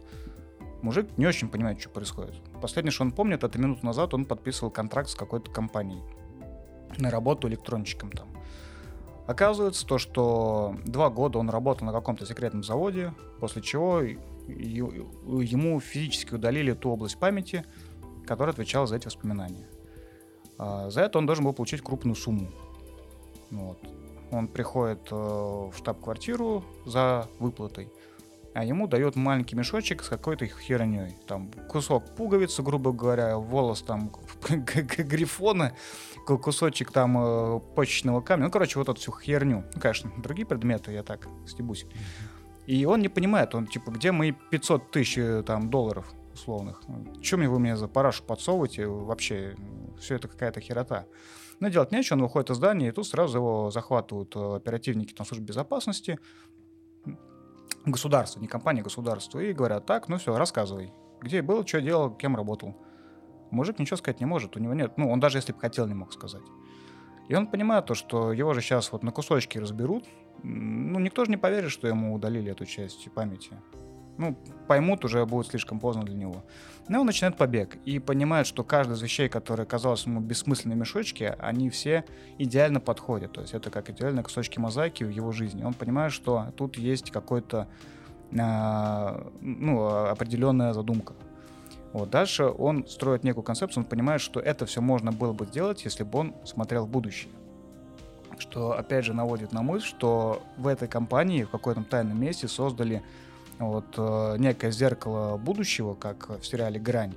мужик 0.83 1.07
не 1.17 1.25
очень 1.25 1.47
понимает, 1.47 1.79
что 1.79 1.89
происходит. 1.89 2.35
Последнее, 2.61 2.91
что 2.91 3.03
он 3.03 3.11
помнит, 3.11 3.43
это 3.43 3.57
минуту 3.57 3.85
назад 3.85 4.13
он 4.13 4.25
подписывал 4.25 4.69
контракт 4.69 5.09
с 5.09 5.15
какой-то 5.15 5.49
компанией 5.49 6.03
на 6.97 7.09
работу 7.09 7.47
электронщиком 7.47 8.11
там. 8.11 8.27
Оказывается 9.25 9.87
то, 9.87 9.97
что 9.97 10.75
два 10.85 11.09
года 11.09 11.39
он 11.39 11.49
работал 11.49 11.87
на 11.87 11.93
каком-то 11.93 12.25
секретном 12.25 12.63
заводе, 12.63 13.13
после 13.39 13.61
чего 13.61 14.01
ему 14.47 15.79
физически 15.79 16.35
удалили 16.35 16.73
ту 16.73 16.91
область 16.91 17.17
памяти, 17.17 17.65
которая 18.25 18.53
отвечала 18.53 18.87
за 18.87 18.97
эти 18.97 19.05
воспоминания. 19.05 19.67
А 20.57 20.89
за 20.89 21.01
это 21.01 21.17
он 21.17 21.25
должен 21.25 21.45
был 21.45 21.53
получить 21.53 21.81
крупную 21.81 22.15
сумму. 22.15 22.51
Вот. 23.51 23.79
Он 24.31 24.47
приходит 24.47 25.07
э, 25.11 25.15
в 25.15 25.73
штаб-квартиру 25.77 26.63
за 26.85 27.27
выплатой– 27.39 27.89
а 28.53 28.63
ему 28.63 28.87
дает 28.87 29.15
маленький 29.15 29.55
мешочек 29.55 30.03
с 30.03 30.09
какой-то 30.09 30.45
херней. 30.45 31.15
Там 31.27 31.51
кусок 31.67 32.15
пуговицы, 32.15 32.61
грубо 32.61 32.91
говоря, 32.91 33.37
волос 33.37 33.81
там 33.81 34.11
грифона, 34.49 35.75
кусочек 36.25 36.91
там 36.91 37.17
э, 37.17 37.59
почечного 37.75 38.21
камня. 38.21 38.45
Ну, 38.45 38.51
короче, 38.51 38.77
вот 38.77 38.89
эту 38.89 38.99
всю 38.99 39.11
херню. 39.11 39.63
Ну, 39.73 39.81
конечно, 39.81 40.11
другие 40.17 40.45
предметы, 40.45 40.91
я 40.91 41.03
так 41.03 41.27
стебусь. 41.47 41.85
И 42.65 42.85
он 42.85 43.01
не 43.01 43.09
понимает, 43.09 43.55
он 43.55 43.67
типа, 43.67 43.91
где 43.91 44.11
мои 44.11 44.31
500 44.31 44.91
тысяч 44.91 45.17
э, 45.17 45.43
там 45.43 45.69
долларов 45.69 46.13
условных? 46.33 46.81
Чем 47.21 47.41
вы 47.41 47.59
мне 47.59 47.75
за 47.75 47.87
парашу 47.87 48.23
подсовываете? 48.23 48.87
Вообще, 48.87 49.55
все 49.99 50.15
это 50.15 50.27
какая-то 50.27 50.61
херота. 50.61 51.05
Но 51.59 51.69
делать 51.69 51.91
нечего, 51.91 52.15
он 52.15 52.23
выходит 52.23 52.49
из 52.49 52.57
здания, 52.57 52.89
и 52.89 52.91
тут 52.91 53.07
сразу 53.07 53.37
его 53.37 53.71
захватывают 53.71 54.35
э, 54.35 54.55
оперативники 54.55 55.13
там, 55.13 55.25
службы 55.25 55.45
безопасности, 55.45 56.19
государство, 57.85 58.39
не 58.39 58.47
компания, 58.47 58.81
государство, 58.81 59.39
и 59.39 59.53
говорят, 59.53 59.85
так, 59.85 60.07
ну 60.07 60.17
все, 60.17 60.35
рассказывай, 60.37 60.93
где 61.21 61.41
был, 61.41 61.65
что 61.65 61.81
делал, 61.81 62.11
кем 62.15 62.35
работал. 62.35 62.75
Мужик 63.51 63.77
ничего 63.77 63.97
сказать 63.97 64.19
не 64.19 64.25
может, 64.25 64.55
у 64.55 64.59
него 64.59 64.73
нет, 64.73 64.93
ну, 64.97 65.11
он 65.11 65.19
даже 65.19 65.37
если 65.37 65.53
бы 65.53 65.59
хотел, 65.59 65.85
не 65.87 65.93
мог 65.93 66.11
сказать. 66.13 66.43
И 67.29 67.35
он 67.35 67.47
понимает 67.47 67.85
то, 67.85 67.93
что 67.93 68.33
его 68.33 68.53
же 68.53 68.61
сейчас 68.61 68.91
вот 68.91 69.03
на 69.03 69.11
кусочки 69.11 69.57
разберут, 69.57 70.05
ну, 70.41 70.99
никто 70.99 71.25
же 71.25 71.31
не 71.31 71.37
поверит, 71.37 71.71
что 71.71 71.87
ему 71.87 72.13
удалили 72.13 72.51
эту 72.51 72.65
часть 72.65 73.11
памяти 73.11 73.51
ну, 74.17 74.37
поймут, 74.67 75.05
уже 75.05 75.25
будет 75.25 75.47
слишком 75.47 75.79
поздно 75.79 76.03
для 76.03 76.15
него. 76.15 76.43
Но 76.87 76.99
он 76.99 77.05
начинает 77.05 77.37
побег 77.37 77.77
и 77.85 77.99
понимает, 77.99 78.47
что 78.47 78.63
каждая 78.63 78.97
из 78.97 79.01
вещей, 79.01 79.29
которая 79.29 79.65
казалась 79.65 80.05
ему 80.05 80.19
бессмысленной 80.19 80.75
мешочки, 80.75 81.35
они 81.39 81.69
все 81.69 82.05
идеально 82.37 82.79
подходят. 82.79 83.33
То 83.33 83.41
есть 83.41 83.53
это 83.53 83.69
как 83.69 83.89
идеальные 83.89 84.23
кусочки 84.23 84.59
мозаики 84.59 85.03
в 85.03 85.09
его 85.09 85.31
жизни. 85.31 85.63
Он 85.63 85.73
понимает, 85.73 86.11
что 86.11 86.53
тут 86.57 86.77
есть 86.77 87.11
какой-то 87.11 87.67
э, 88.31 89.31
ну, 89.41 89.85
определенная 89.85 90.73
задумка. 90.73 91.13
Вот. 91.93 92.09
Дальше 92.09 92.45
он 92.45 92.87
строит 92.87 93.23
некую 93.23 93.43
концепцию, 93.43 93.83
он 93.83 93.89
понимает, 93.89 94.19
что 94.19 94.39
это 94.39 94.65
все 94.65 94.81
можно 94.81 95.11
было 95.11 95.31
бы 95.31 95.45
сделать, 95.45 95.85
если 95.85 96.03
бы 96.03 96.19
он 96.19 96.35
смотрел 96.43 96.85
в 96.85 96.89
будущее. 96.89 97.31
Что, 98.43 98.77
опять 98.77 99.05
же, 99.05 99.13
наводит 99.13 99.53
на 99.53 99.61
мысль, 99.61 99.85
что 99.85 100.43
в 100.57 100.67
этой 100.67 100.89
компании 100.89 101.43
в 101.43 101.49
каком-то 101.49 101.81
тайном 101.83 102.19
месте 102.19 102.49
создали 102.49 103.01
вот 103.57 103.85
э, 103.95 104.35
некое 104.37 104.69
зеркало 104.69 105.37
будущего, 105.37 105.93
как 105.93 106.27
в 106.41 106.45
сериале 106.45 106.77
«Грань», 106.77 107.13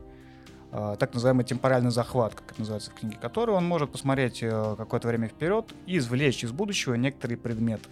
э, 0.71 0.95
так 0.97 1.13
называемый 1.15 1.45
темпоральный 1.45 1.91
захват, 1.91 2.37
как 2.37 2.53
это 2.53 2.61
называется 2.61 2.93
в 2.93 2.95
книге, 2.95 3.19
который 3.21 3.57
он 3.57 3.67
может 3.67 3.91
посмотреть 3.91 4.39
э, 4.41 4.75
какое-то 4.79 5.09
время 5.09 5.27
вперед 5.27 5.75
и 5.87 5.99
извлечь 5.99 6.45
из 6.45 6.53
будущего 6.53 6.95
некоторые 6.95 7.39
предметы. 7.39 7.91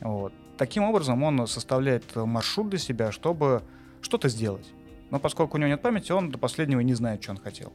Вот. 0.00 0.32
Таким 0.56 0.84
образом, 0.84 1.20
он 1.24 1.44
составляет 1.48 2.14
маршрут 2.14 2.70
для 2.70 2.78
себя, 2.78 3.10
чтобы 3.10 3.64
что-то 4.00 4.28
сделать. 4.28 4.66
Но 5.10 5.18
поскольку 5.18 5.56
у 5.56 5.60
него 5.60 5.70
нет 5.70 5.82
памяти, 5.82 6.12
он 6.12 6.30
до 6.30 6.38
последнего 6.38 6.80
не 6.80 6.94
знает, 6.94 7.20
что 7.20 7.32
он 7.32 7.38
хотел. 7.38 7.72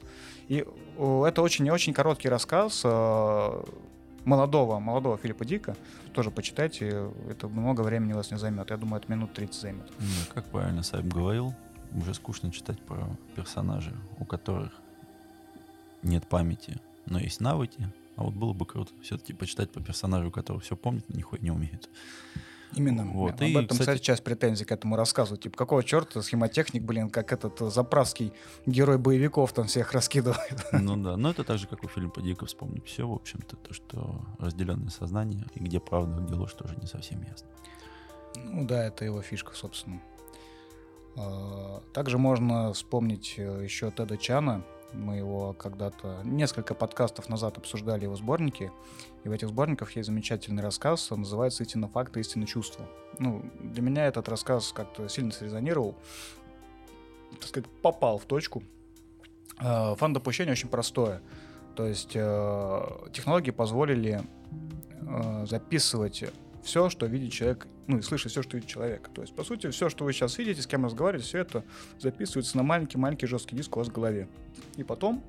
И 0.48 0.66
это 0.98 1.42
очень-очень 1.42 1.94
короткий 1.94 2.30
рассказ, 2.30 2.86
молодого, 4.26 4.80
молодого 4.80 5.18
Филиппа 5.18 5.46
Дика. 5.46 5.76
Тоже 6.14 6.32
почитайте, 6.32 7.12
это 7.30 7.48
много 7.48 7.82
времени 7.82 8.14
у 8.14 8.18
вас 8.18 8.32
не 8.32 8.38
займет. 8.38 8.70
Я 8.70 8.78
думаю, 8.78 9.02
это 9.02 9.12
минут 9.12 9.34
30 9.34 9.62
займет. 9.62 9.92
Ну, 10.00 10.34
как 10.34 10.46
правильно 10.46 10.84
Сайб 10.84 11.06
говорил, 11.06 11.54
уже 11.96 12.14
скучно 12.14 12.52
читать 12.52 12.80
про 12.82 13.08
персонажей, 13.36 13.94
у 14.20 14.26
которых 14.26 14.72
нет 16.02 16.28
памяти, 16.28 16.78
но 17.06 17.20
есть 17.20 17.42
навыки. 17.42 17.90
А 18.16 18.24
вот 18.24 18.34
было 18.34 18.54
бы 18.54 18.66
круто 18.66 18.92
все-таки 19.02 19.34
почитать 19.34 19.72
по 19.72 19.82
персонажу, 19.82 20.30
который 20.32 20.60
все 20.60 20.76
помнит, 20.76 21.06
но 21.10 21.16
нихуя 21.18 21.42
не 21.42 21.52
умеет. 21.52 21.90
Именно. 22.76 23.06
Вот. 23.06 23.34
Об 23.34 23.42
и, 23.42 23.52
этом, 23.52 23.68
кстати, 23.68 23.80
кстати, 23.82 24.02
часть 24.02 24.24
претензий 24.24 24.66
к 24.66 24.72
этому 24.72 24.96
рассказу. 24.96 25.38
Типа, 25.38 25.58
какого 25.58 25.84
черта 25.84 26.22
схемотехник, 26.22 26.84
блин, 26.84 27.10
как 27.10 27.32
этот 27.32 27.60
заправский 27.60 28.34
герой 28.66 28.98
боевиков 28.98 29.54
там 29.54 29.68
всех 29.68 29.92
раскидывает. 29.94 30.66
Ну 30.72 30.98
да, 30.98 31.18
но 31.18 31.32
это 31.32 31.44
так 31.44 31.58
же, 31.58 31.68
как 31.68 31.84
у 31.84 31.88
фильма 31.88 32.10
по 32.10 32.22
Дико 32.22 32.46
вспомнить 32.46 32.86
все, 32.86 33.08
в 33.08 33.14
общем-то, 33.14 33.56
то, 33.56 33.74
что 33.74 34.22
разделенное 34.40 34.90
сознание, 34.90 35.46
и 35.56 35.60
где 35.60 35.80
правда, 35.80 36.22
где 36.22 36.34
ложь, 36.36 36.54
тоже 36.54 36.76
не 36.82 36.88
совсем 36.88 37.22
ясно. 37.22 37.48
Ну 38.36 38.66
да, 38.66 38.86
это 38.86 39.06
его 39.06 39.22
фишка, 39.22 39.54
собственно. 39.56 40.02
А, 41.16 41.82
также 41.94 42.18
можно 42.18 42.74
вспомнить 42.74 43.36
э, 43.38 43.64
еще 43.64 43.92
Теда 43.92 44.18
Чана, 44.18 44.64
мы 44.94 45.18
его 45.18 45.54
когда-то, 45.54 46.22
несколько 46.24 46.76
подкастов 46.76 47.30
назад 47.30 47.58
обсуждали 47.58 48.04
его 48.04 48.16
сборники, 48.16 48.72
и 49.24 49.30
в 49.30 49.32
этих 49.32 49.50
сборниках 49.50 49.96
есть 49.96 50.08
замечательный 50.08 50.64
рассказ, 50.64 51.12
он 51.12 51.22
называется 51.22 51.64
«Истина 51.64 51.88
факта, 51.88 52.20
истина 52.20 52.46
чувства». 52.46 52.88
Ну, 53.20 53.44
для 53.60 53.82
меня 53.82 54.06
этот 54.06 54.30
рассказ 54.30 54.72
как-то 54.74 55.08
сильно 55.08 55.32
срезонировал, 55.32 55.96
так 57.40 57.50
сказать, 57.50 57.70
попал 57.82 58.18
в 58.18 58.26
точку. 58.26 58.64
А, 59.58 59.96
фан 59.96 60.14
допущения 60.14 60.52
очень 60.52 60.70
простое. 60.70 61.22
То 61.76 61.88
есть 61.88 62.12
э, 62.14 62.82
технологии 63.14 63.50
позволили 63.50 64.22
э, 65.02 65.46
записывать 65.48 66.24
все, 66.64 66.90
что 66.90 67.08
видит 67.08 67.32
человек, 67.32 67.68
ну 67.88 67.98
и 67.98 68.02
слышит 68.02 68.32
все, 68.32 68.42
что 68.42 68.58
видит 68.58 68.70
человек. 68.70 69.10
То 69.14 69.22
есть, 69.22 69.36
по 69.36 69.44
сути, 69.44 69.70
все, 69.70 69.90
что 69.90 70.06
вы 70.06 70.14
сейчас 70.14 70.38
видите, 70.38 70.62
с 70.62 70.68
кем 70.68 70.86
разговариваете, 70.86 71.28
все 71.28 71.40
это 71.40 71.64
записывается 72.00 72.58
на 72.58 72.64
маленький-маленький 72.64 73.28
жесткий 73.28 73.56
диск 73.56 73.76
у 73.76 73.80
вас 73.80 73.90
в 73.90 73.92
голове. 73.92 74.28
И 74.78 74.84
потом, 74.84 75.24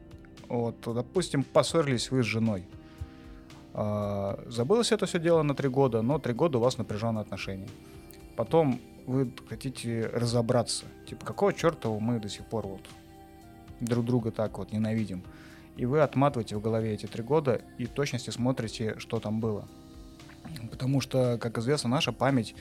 вот, 0.49 0.77
допустим, 0.85 1.43
поссорились 1.43 2.11
вы 2.11 2.23
с 2.23 2.27
женой. 2.27 2.65
А, 3.73 4.41
забылось 4.47 4.93
это 4.93 5.07
все 5.07 5.19
дело 5.19 5.43
на 5.43 5.55
три 5.55 5.69
года, 5.69 6.03
но 6.03 6.19
три 6.19 6.33
года 6.33 6.59
у 6.59 6.61
вас 6.61 6.79
напряженные 6.79 7.23
отношения. 7.23 7.69
Потом 8.37 8.81
вы 9.07 9.33
хотите 9.49 10.07
разобраться. 10.13 10.87
Типа, 11.09 11.27
какого 11.27 11.53
черта 11.53 11.89
мы 11.89 12.21
до 12.21 12.29
сих 12.29 12.47
пор 12.47 12.67
вот 12.67 12.83
друг 13.81 14.05
друга 14.05 14.31
так 14.31 14.59
вот 14.59 14.73
ненавидим. 14.73 15.23
И 15.77 15.87
вы 15.87 16.01
отматываете 16.01 16.57
в 16.57 16.63
голове 16.63 16.95
эти 16.95 17.07
три 17.07 17.23
года 17.23 17.63
и 17.79 17.87
в 17.87 17.91
точности 17.91 18.31
смотрите, 18.31 18.95
что 18.99 19.19
там 19.19 19.41
было. 19.41 19.69
Потому 20.71 21.01
что, 21.01 21.39
как 21.39 21.59
известно, 21.59 21.91
наша 21.91 22.13
память, 22.13 22.55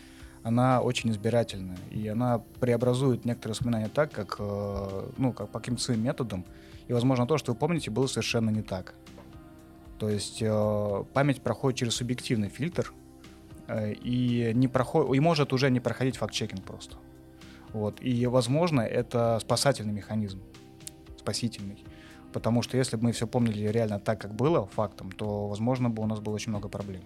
она 0.43 0.81
очень 0.81 1.11
избирательная. 1.11 1.77
И 1.91 2.07
она 2.07 2.39
преобразует 2.59 3.25
некоторые 3.25 3.53
воспоминания 3.53 3.89
так, 3.89 4.11
как, 4.11 4.35
э, 4.39 5.09
ну, 5.17 5.33
как 5.33 5.49
по 5.49 5.59
каким-то 5.59 5.81
своим 5.81 6.03
методам. 6.03 6.45
И, 6.87 6.93
возможно, 6.93 7.25
то, 7.25 7.37
что 7.37 7.53
вы 7.53 7.57
помните, 7.57 7.91
было 7.91 8.07
совершенно 8.07 8.49
не 8.49 8.61
так. 8.61 8.93
То 9.99 10.09
есть 10.09 10.41
э, 10.41 11.03
память 11.13 11.41
проходит 11.41 11.79
через 11.79 11.95
субъективный 11.95 12.49
фильтр, 12.49 12.93
Э, 13.67 13.93
и, 13.93 14.51
не 14.53 14.67
проход... 14.67 15.13
и 15.15 15.19
может 15.19 15.53
уже 15.53 15.69
не 15.69 15.79
проходить 15.79 16.17
факт-чекинг 16.17 16.63
просто. 16.63 16.97
Вот. 17.71 18.01
И, 18.01 18.25
возможно, 18.27 18.81
это 18.81 19.39
спасательный 19.41 19.93
механизм, 19.93 20.41
спасительный. 21.17 21.83
Потому 22.31 22.61
что 22.61 22.77
если 22.77 22.97
бы 22.97 23.05
мы 23.05 23.11
все 23.11 23.27
помнили 23.27 23.67
реально 23.67 23.99
так, 23.99 24.19
как 24.19 24.33
было, 24.33 24.65
фактом, 24.67 25.11
то, 25.11 25.47
возможно, 25.47 25.89
бы 25.89 26.03
у 26.03 26.07
нас 26.07 26.19
было 26.19 26.33
очень 26.33 26.49
много 26.49 26.67
проблем. 26.67 27.01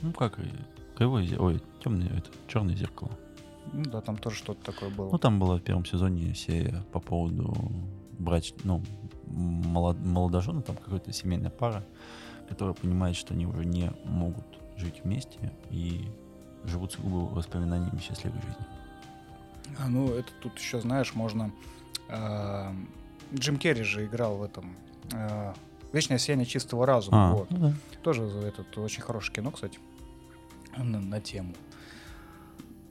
Ну, 0.00 0.12
как 0.12 0.38
кривое, 0.96 1.38
ой, 1.38 1.62
темное, 1.82 2.08
это, 2.08 2.30
черное 2.46 2.74
зеркало. 2.74 3.10
Ну 3.72 3.84
да, 3.84 4.00
там 4.00 4.16
тоже 4.16 4.36
что-то 4.36 4.72
такое 4.72 4.90
было. 4.90 5.10
Ну, 5.10 5.18
там 5.18 5.38
была 5.38 5.56
в 5.56 5.62
первом 5.62 5.84
сезоне 5.84 6.34
серия 6.34 6.84
по 6.92 7.00
поводу 7.00 7.54
брач, 8.18 8.52
ну, 8.64 8.82
молод, 9.26 9.98
молодожена, 9.98 10.62
там 10.62 10.76
какая-то 10.76 11.12
семейная 11.12 11.50
пара, 11.50 11.84
которая 12.48 12.74
понимает, 12.74 13.16
что 13.16 13.34
они 13.34 13.46
уже 13.46 13.64
не 13.64 13.92
могут 14.04 14.46
жить 14.76 15.02
вместе 15.04 15.52
и 15.70 16.08
живут 16.64 16.92
сугубо 16.92 17.32
воспоминаниями 17.34 17.98
счастливой 17.98 18.40
жизни. 18.40 18.66
А, 19.78 19.88
ну, 19.88 20.12
это 20.12 20.30
тут 20.40 20.58
еще, 20.58 20.80
знаешь, 20.80 21.14
можно... 21.14 21.52
Э, 22.08 22.72
Джим 23.34 23.58
Керри 23.58 23.82
же 23.82 24.06
играл 24.06 24.36
в 24.38 24.42
этом... 24.42 24.74
Э, 25.12 25.52
«Вечное 25.92 26.18
сияние 26.18 26.46
чистого 26.46 26.86
разума». 26.86 27.30
А, 27.30 27.32
вот. 27.32 27.50
ну 27.50 27.58
да. 27.58 27.74
Тоже 28.02 28.24
этот 28.24 28.76
очень 28.78 29.02
хорошее 29.02 29.36
кино, 29.36 29.50
кстати, 29.50 29.78
на, 30.76 31.00
на 31.00 31.20
тему. 31.20 31.54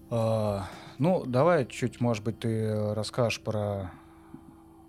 Э, 0.10 0.62
ну, 0.98 1.24
давай 1.26 1.66
чуть, 1.66 2.02
может 2.02 2.24
быть, 2.24 2.40
ты 2.40 2.94
расскажешь 2.94 3.42
про 3.42 3.92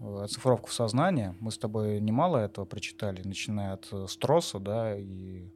оцифровку 0.01 0.71
сознания. 0.71 1.35
Мы 1.41 1.51
с 1.51 1.59
тобой 1.59 2.01
немало 2.01 2.39
этого 2.39 2.65
прочитали, 2.65 3.23
начиная 3.25 3.75
от 3.75 4.11
Строса, 4.11 4.59
да, 4.59 4.97
и 4.97 5.49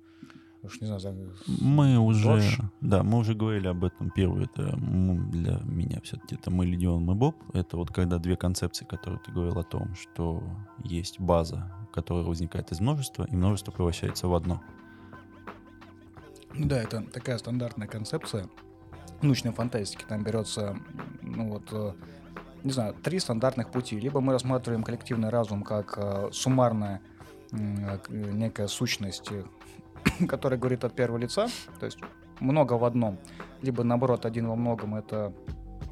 уж 0.62 0.80
не 0.80 0.86
знаю, 0.86 1.00
за... 1.00 1.14
Мы 1.60 1.98
уже, 1.98 2.24
Дольше. 2.24 2.70
да, 2.80 3.02
мы 3.02 3.18
уже 3.18 3.34
говорили 3.34 3.68
об 3.68 3.84
этом. 3.84 4.10
Первый 4.10 4.44
это 4.44 4.76
для 4.76 5.60
меня 5.64 6.00
все-таки 6.02 6.36
это 6.36 6.50
мы 6.50 6.66
Легион, 6.66 7.04
мы 7.04 7.14
Боб. 7.14 7.36
Это 7.52 7.76
вот 7.76 7.90
когда 7.90 8.18
две 8.18 8.36
концепции, 8.36 8.84
которые 8.84 9.20
ты 9.24 9.32
говорил 9.32 9.58
о 9.58 9.64
том, 9.64 9.94
что 9.94 10.42
есть 10.84 11.20
база, 11.20 11.72
которая 11.92 12.24
возникает 12.24 12.72
из 12.72 12.80
множества, 12.80 13.26
и 13.30 13.36
множество 13.36 13.72
превращается 13.72 14.28
в 14.28 14.34
одно. 14.34 14.62
Да, 16.58 16.82
это 16.82 17.02
такая 17.02 17.38
стандартная 17.38 17.88
концепция 17.88 18.48
научной 19.22 19.52
фантастики. 19.52 20.04
Там 20.06 20.22
берется, 20.22 20.76
ну 21.22 21.48
вот, 21.48 21.68
э, 21.72 21.92
не 22.64 22.72
знаю, 22.72 22.94
три 22.94 23.18
стандартных 23.18 23.70
пути. 23.70 23.98
Либо 23.98 24.20
мы 24.20 24.32
рассматриваем 24.32 24.82
коллективный 24.82 25.30
разум 25.30 25.62
как 25.62 25.94
э, 25.96 26.28
суммарная 26.32 27.00
э, 27.52 27.98
некая 28.08 28.66
сущность, 28.66 29.30
который 30.28 30.58
говорит 30.58 30.84
от 30.84 30.94
первого 30.94 31.18
лица, 31.18 31.48
то 31.78 31.86
есть 31.86 31.98
много 32.40 32.74
в 32.74 32.84
одном, 32.84 33.18
либо 33.62 33.84
наоборот 33.84 34.26
один 34.26 34.48
во 34.48 34.56
многом 34.56 34.96
это 34.96 35.32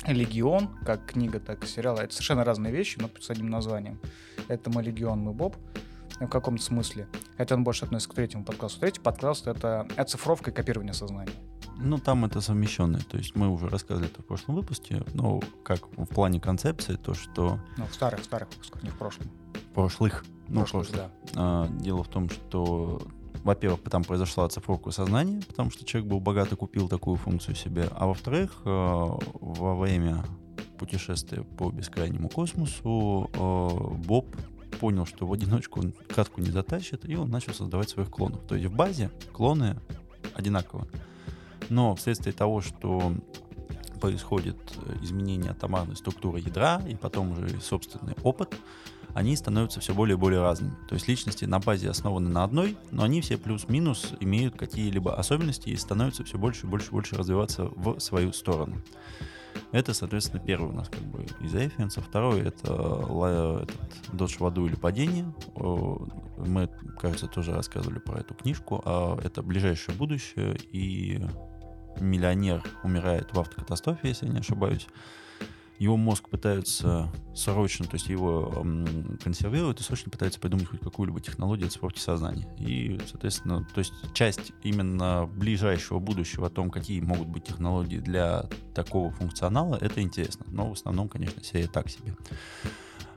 Легион, 0.07 0.69
как 0.85 1.07
книга, 1.07 1.41
так 1.41 1.63
и 1.63 1.67
сериал. 1.67 1.97
Это 1.99 2.13
совершенно 2.13 2.43
разные 2.43 2.73
вещи, 2.73 2.99
но 2.99 3.11
с 3.21 3.31
одним 3.31 3.51
названием. 3.51 4.01
Это 4.49 4.71
мы 4.71 4.83
Легион, 4.83 5.21
мы 5.21 5.33
Боб 5.33 5.57
в 6.27 6.31
каком-то 6.31 6.63
смысле. 6.63 7.09
Хотя 7.37 7.55
он 7.55 7.65
больше 7.65 7.85
относится 7.85 8.11
к 8.11 8.15
третьему 8.15 8.45
подкасту. 8.45 8.81
Третий 8.81 9.01
подкаст— 9.01 9.47
это 9.49 9.87
оцифровка 9.97 10.51
и 10.51 10.55
копирование 10.55 10.95
сознания. 10.95 11.33
Ну, 11.79 11.99
там 11.99 12.25
это 12.25 12.41
совмещенное. 12.41 13.01
То 13.01 13.17
есть 13.17 13.35
мы 13.35 13.49
уже 13.49 13.69
рассказывали 13.69 14.11
это 14.11 14.23
в 14.23 14.27
прошлом 14.27 14.57
выпуске. 14.57 15.03
Но 15.15 15.41
как 15.65 15.87
в 15.97 16.07
плане 16.07 16.41
концепции, 16.41 16.97
то, 16.97 17.15
что... 17.15 17.59
Ну, 17.77 17.87
в 17.87 17.95
старых, 17.95 18.21
в 18.21 18.25
старых 18.25 18.49
выпусках, 18.51 18.83
не 18.83 18.91
в 18.91 18.99
прошлом. 18.99 19.31
Прошлых. 19.75 20.25
Ну, 20.49 20.61
прошлых, 20.61 20.89
прошлых. 20.89 21.11
да. 21.33 21.33
А, 21.37 21.69
дело 21.69 22.05
в 22.05 22.09
том, 22.09 22.29
что 22.29 23.01
во-первых, 23.45 23.81
там 23.91 24.05
произошла 24.05 24.45
оцифровка 24.45 24.91
сознания, 24.91 25.41
потому 25.49 25.71
что 25.71 25.85
человек 25.85 26.11
был 26.11 26.21
богат 26.21 26.53
и 26.53 26.57
купил 26.57 26.89
такую 26.89 27.17
функцию 27.17 27.55
себе. 27.55 27.89
А 27.93 28.07
во-вторых, 28.07 28.61
э, 28.65 28.69
во 28.69 29.77
время 29.77 30.25
путешествия 30.79 31.43
по 31.43 31.71
бескрайнему 31.71 32.29
космосу 32.29 33.31
э, 33.33 34.05
Боб 34.07 34.37
понял, 34.81 35.05
что 35.05 35.27
в 35.27 35.33
одиночку 35.33 35.81
он 35.81 35.93
катку 36.09 36.41
не 36.41 36.51
затащит, 36.51 37.09
и 37.09 37.15
он 37.15 37.31
начал 37.31 37.53
создавать 37.53 37.91
своих 37.91 38.11
клонов. 38.11 38.41
То 38.49 38.55
есть 38.55 38.67
в 38.67 38.75
базе 38.75 39.11
клоны 39.33 39.77
одинаково. 40.35 40.89
Но 41.69 41.95
вследствие 41.95 42.33
того, 42.33 42.63
что 42.63 43.15
происходит 44.01 44.57
изменение 45.03 45.51
атомарной 45.51 45.97
структуры 45.97 46.41
ядра 46.41 46.83
и 46.89 46.97
потом 46.97 47.33
уже 47.33 47.61
собственный 47.61 48.15
опыт, 48.23 48.57
они 49.13 49.37
становятся 49.37 49.81
все 49.81 49.95
более 49.95 50.17
и 50.17 50.19
более 50.19 50.41
разными. 50.41 50.75
То 50.89 50.95
есть 50.95 51.07
личности 51.09 51.45
на 51.45 51.59
базе 51.59 51.91
основаны 51.91 52.31
на 52.31 52.45
одной, 52.45 52.79
но 52.91 53.03
они 53.03 53.21
все 53.21 53.37
плюс-минус 53.37 54.15
имеют 54.21 54.57
какие-либо 54.57 55.15
особенности 55.15 55.69
и 55.69 55.77
становятся 55.77 56.25
все 56.25 56.39
больше 56.39 56.67
и 56.67 56.71
больше 56.71 56.89
и 56.89 56.93
больше 56.93 57.17
развиваться 57.17 57.65
в 57.77 57.99
свою 58.01 58.33
сторону. 58.33 58.81
Это, 59.73 59.95
соответственно, 59.95 60.43
первый 60.43 60.71
у 60.71 60.73
нас 60.73 60.89
как 60.89 61.03
бы 61.03 61.25
из 61.41 61.55
референса. 61.55 62.01
Второй 62.01 62.41
это 62.41 62.73
этот, 63.09 63.71
дождь 64.13 64.41
в 64.41 64.47
аду 64.47 64.67
или 64.67 64.75
падение. 64.75 65.33
Мы, 65.57 66.69
кажется, 66.99 67.27
тоже 67.27 67.53
рассказывали 67.53 67.99
про 67.99 68.21
эту 68.21 68.35
книжку. 68.35 68.83
А 68.85 69.19
это 69.23 69.43
ближайшее 69.43 69.97
будущее, 69.97 70.57
и 70.73 71.25
миллионер 72.01 72.63
умирает 72.83 73.33
в 73.33 73.39
автокатастрофе, 73.39 74.09
если 74.09 74.27
я 74.27 74.33
не 74.33 74.41
ошибаюсь 74.41 74.87
его 75.81 75.97
мозг 75.97 76.29
пытаются 76.29 77.11
срочно, 77.35 77.87
то 77.87 77.95
есть 77.95 78.09
его 78.09 78.65
консервируют 79.25 79.81
и 79.81 79.83
срочно 79.83 80.11
пытаются 80.11 80.39
придумать 80.39 80.67
хоть 80.67 80.81
какую-либо 80.81 81.21
технологию 81.21 81.69
оцифровки 81.69 81.99
сознания. 81.99 82.47
И, 82.59 83.01
соответственно, 83.11 83.67
то 83.75 83.79
есть 83.79 83.95
часть 84.13 84.53
именно 84.63 85.27
ближайшего 85.27 85.99
будущего 85.99 86.49
о 86.49 86.51
том, 86.51 86.71
какие 86.71 87.01
могут 87.01 87.29
быть 87.29 87.45
технологии 87.45 87.99
для 87.99 88.45
такого 88.75 89.11
функционала, 89.11 89.79
это 89.81 90.03
интересно. 90.03 90.45
Но 90.51 90.69
в 90.69 90.73
основном, 90.75 91.09
конечно, 91.09 91.43
серия 91.43 91.67
так 91.67 91.89
себе. 91.89 92.15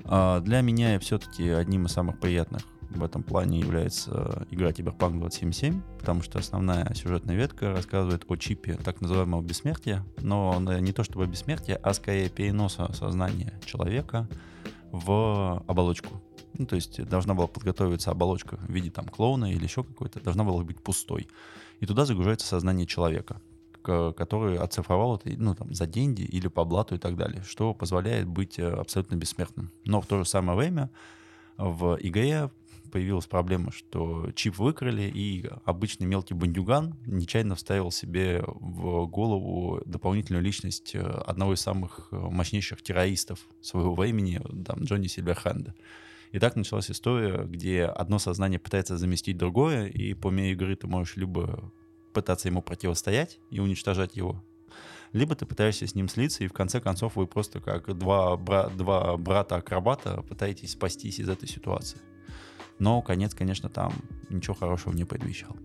А 0.06 0.39
для 0.39 0.62
меня 0.62 0.97
все-таки 0.99 1.49
одним 1.49 1.88
из 1.88 1.91
самых 1.91 2.17
приятных 2.17 2.63
в 2.89 3.04
этом 3.04 3.24
плане 3.24 3.60
является 3.60 4.46
игра 4.52 4.69
Cyberpunk 4.69 5.19
2077, 5.19 5.82
потому 6.00 6.22
что 6.22 6.39
основная 6.39 6.93
сюжетная 6.93 7.36
ветка 7.36 7.72
рассказывает 7.72 8.26
о 8.28 8.36
чипе 8.36 8.76
так 8.76 9.02
называемого 9.02 9.41
бессмертия, 9.41 10.06
но 10.22 10.60
не 10.80 10.91
то 10.91 11.04
чтобы 11.04 11.28
бессмертия, 11.28 11.80
а 11.82 11.93
скорее 11.93 12.30
переноса 12.30 12.91
сознания 12.93 13.60
человека 13.65 14.28
в 14.91 15.63
оболочку. 15.67 16.22
Ну, 16.58 16.65
то 16.65 16.76
есть 16.76 17.04
должна 17.06 17.34
была 17.34 17.48
подготовиться 17.48 18.12
оболочка 18.12 18.58
в 18.58 18.72
виде 18.72 18.91
там 18.91 19.06
клоуна 19.08 19.52
или 19.52 19.63
еще 19.63 19.84
какой-то, 19.84 20.19
должна 20.19 20.43
была 20.43 20.63
быть 20.63 20.82
пустой. 20.82 21.28
И 21.80 21.86
туда 21.86 22.06
загружается 22.06 22.48
сознание 22.48 22.86
человека 22.86 23.41
который 23.84 24.58
оцифровал 24.58 25.17
это 25.17 25.30
ну, 25.38 25.56
там, 25.56 25.74
за 25.74 25.86
деньги 25.86 26.22
или 26.22 26.48
по 26.48 26.63
блату 26.63 26.96
и 26.96 26.98
так 26.98 27.15
далее, 27.15 27.43
что 27.43 27.74
позволяет 27.74 28.28
быть 28.28 28.58
э, 28.58 28.67
абсолютно 28.67 29.15
бессмертным. 29.15 29.72
Но 29.86 30.02
в 30.02 30.08
то 30.08 30.17
же 30.19 30.26
самое 30.26 30.58
время 30.58 30.89
в 31.58 31.98
игре 32.00 32.50
появилась 32.94 33.26
проблема, 33.26 33.72
что 33.72 34.30
чип 34.36 34.60
выкрали, 34.60 35.12
и 35.12 35.50
обычный 35.66 36.06
мелкий 36.06 36.36
бандюган 36.36 36.96
нечаянно 37.08 37.56
вставил 37.56 37.90
себе 37.90 38.44
в 38.46 39.08
голову 39.08 39.82
дополнительную 39.88 40.44
личность 40.44 40.94
э, 40.94 41.00
одного 41.02 41.56
из 41.56 41.60
самых 41.60 42.10
э, 42.12 42.16
мощнейших 42.16 42.84
террористов 42.84 43.40
своего 43.62 43.96
времени, 43.96 44.40
там, 44.64 44.84
Джонни 44.84 45.08
Сильверхенда. 45.08 45.74
И 46.34 46.38
так 46.38 46.56
началась 46.56 46.92
история, 46.92 47.46
где 47.46 47.86
одно 47.86 48.20
сознание 48.20 48.60
пытается 48.60 49.00
заместить 49.00 49.38
другое, 49.38 49.88
и 49.88 50.14
по 50.14 50.30
мере 50.30 50.52
игры 50.52 50.76
ты 50.76 50.86
можешь 50.86 51.16
либо 51.16 51.74
пытаться 52.14 52.48
ему 52.48 52.62
противостоять 52.62 53.40
и 53.50 53.60
уничтожать 53.60 54.16
его, 54.16 54.44
либо 55.14 55.34
ты 55.36 55.48
пытаешься 55.48 55.88
с 55.88 55.96
ним 55.96 56.10
слиться, 56.10 56.44
и 56.44 56.48
в 56.48 56.54
конце 56.54 56.80
концов 56.80 57.16
вы 57.16 57.26
просто 57.26 57.60
как 57.60 57.98
два, 57.98 58.38
бра- 58.38 58.70
два 58.70 59.18
брата-акробата 59.18 60.22
пытаетесь 60.30 60.74
спастись 60.74 61.20
из 61.20 61.28
этой 61.28 61.50
ситуации. 61.50 61.98
Но 62.84 63.02
конец, 63.02 63.34
конечно, 63.34 63.69
там 63.69 63.93
ничего 64.30 64.56
хорошего 64.56 64.93
не 64.93 65.06
предвещал. 65.06 65.56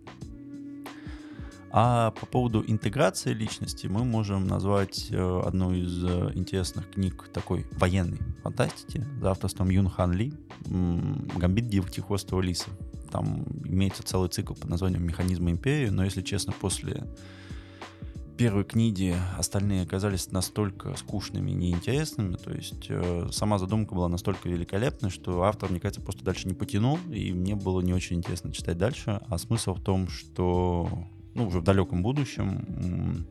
А 1.72 2.12
по 2.12 2.26
поводу 2.26 2.62
интеграции 2.64 3.34
личности 3.34 3.88
мы 3.88 4.04
можем 4.04 4.46
назвать 4.46 5.08
э, 5.10 5.42
одну 5.44 5.72
из 5.72 6.04
э, 6.04 6.30
интересных 6.34 6.88
книг 6.88 7.28
такой 7.32 7.66
военной 7.72 8.20
фантастики 8.44 9.04
за 9.20 9.32
авторством 9.32 9.68
Юн 9.68 9.88
Хан 9.88 10.12
Ли 10.12 10.32
«Гамбит 10.64 11.68
девятихвостого 11.68 12.40
лиса». 12.40 12.70
Там 13.10 13.42
имеется 13.64 14.04
целый 14.04 14.28
цикл 14.28 14.54
под 14.54 14.70
названием 14.70 15.04
«Механизмы 15.04 15.50
империи», 15.50 15.88
но, 15.88 16.04
если 16.04 16.22
честно, 16.22 16.52
после 16.52 17.02
первой 18.38 18.62
книги 18.62 19.16
остальные 19.36 19.82
оказались 19.82 20.30
настолько 20.30 20.96
скучными 20.96 21.50
и 21.50 21.54
неинтересными, 21.54 22.36
то 22.36 22.52
есть 22.52 22.86
э, 22.88 23.28
сама 23.32 23.58
задумка 23.58 23.96
была 23.96 24.08
настолько 24.08 24.48
великолепной, 24.48 25.10
что 25.10 25.42
автор, 25.42 25.70
мне 25.70 25.80
кажется, 25.80 26.00
просто 26.00 26.24
дальше 26.24 26.46
не 26.46 26.54
потянул, 26.54 27.00
и 27.10 27.32
мне 27.32 27.56
было 27.56 27.80
не 27.80 27.92
очень 27.92 28.18
интересно 28.18 28.52
читать 28.52 28.78
дальше. 28.78 29.20
А 29.26 29.38
смысл 29.38 29.74
в 29.74 29.82
том, 29.82 30.08
что 30.08 30.88
ну, 31.34 31.48
уже 31.48 31.58
в 31.58 31.64
далеком 31.64 32.04
будущем 32.04 33.26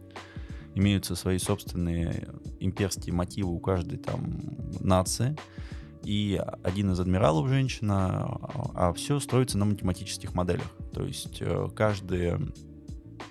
имеются 0.76 1.16
свои 1.16 1.38
собственные 1.38 2.28
имперские 2.60 3.16
мотивы 3.16 3.54
у 3.54 3.60
каждой 3.60 4.00
там 4.00 4.42
нации, 4.82 5.38
и 6.04 6.42
один 6.64 6.92
из 6.92 7.00
адмиралов 7.00 7.48
женщина, 7.48 8.24
а, 8.24 8.90
а 8.90 8.94
все 8.94 9.22
строится 9.22 9.58
на 9.58 9.64
математических 9.64 10.36
моделях. 10.36 10.70
То 10.94 11.06
есть 11.06 11.38
э, 11.40 11.70
каждая 11.74 12.42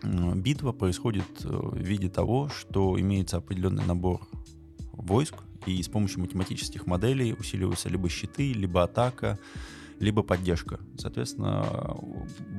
битва 0.03 0.73
происходит 0.73 1.25
э, 1.45 1.49
в 1.49 1.79
виде 1.79 2.09
того, 2.09 2.49
что 2.49 2.99
имеется 2.99 3.37
определенный 3.39 3.85
набор 3.85 4.27
войск, 4.93 5.35
и 5.67 5.83
с 5.83 5.89
помощью 5.89 6.21
математических 6.21 6.87
моделей 6.87 7.35
усиливаются 7.35 7.89
либо 7.89 8.09
щиты, 8.09 8.53
либо 8.53 8.85
атака, 8.85 9.39
либо 9.99 10.23
поддержка. 10.23 10.79
Соответственно, 10.99 11.97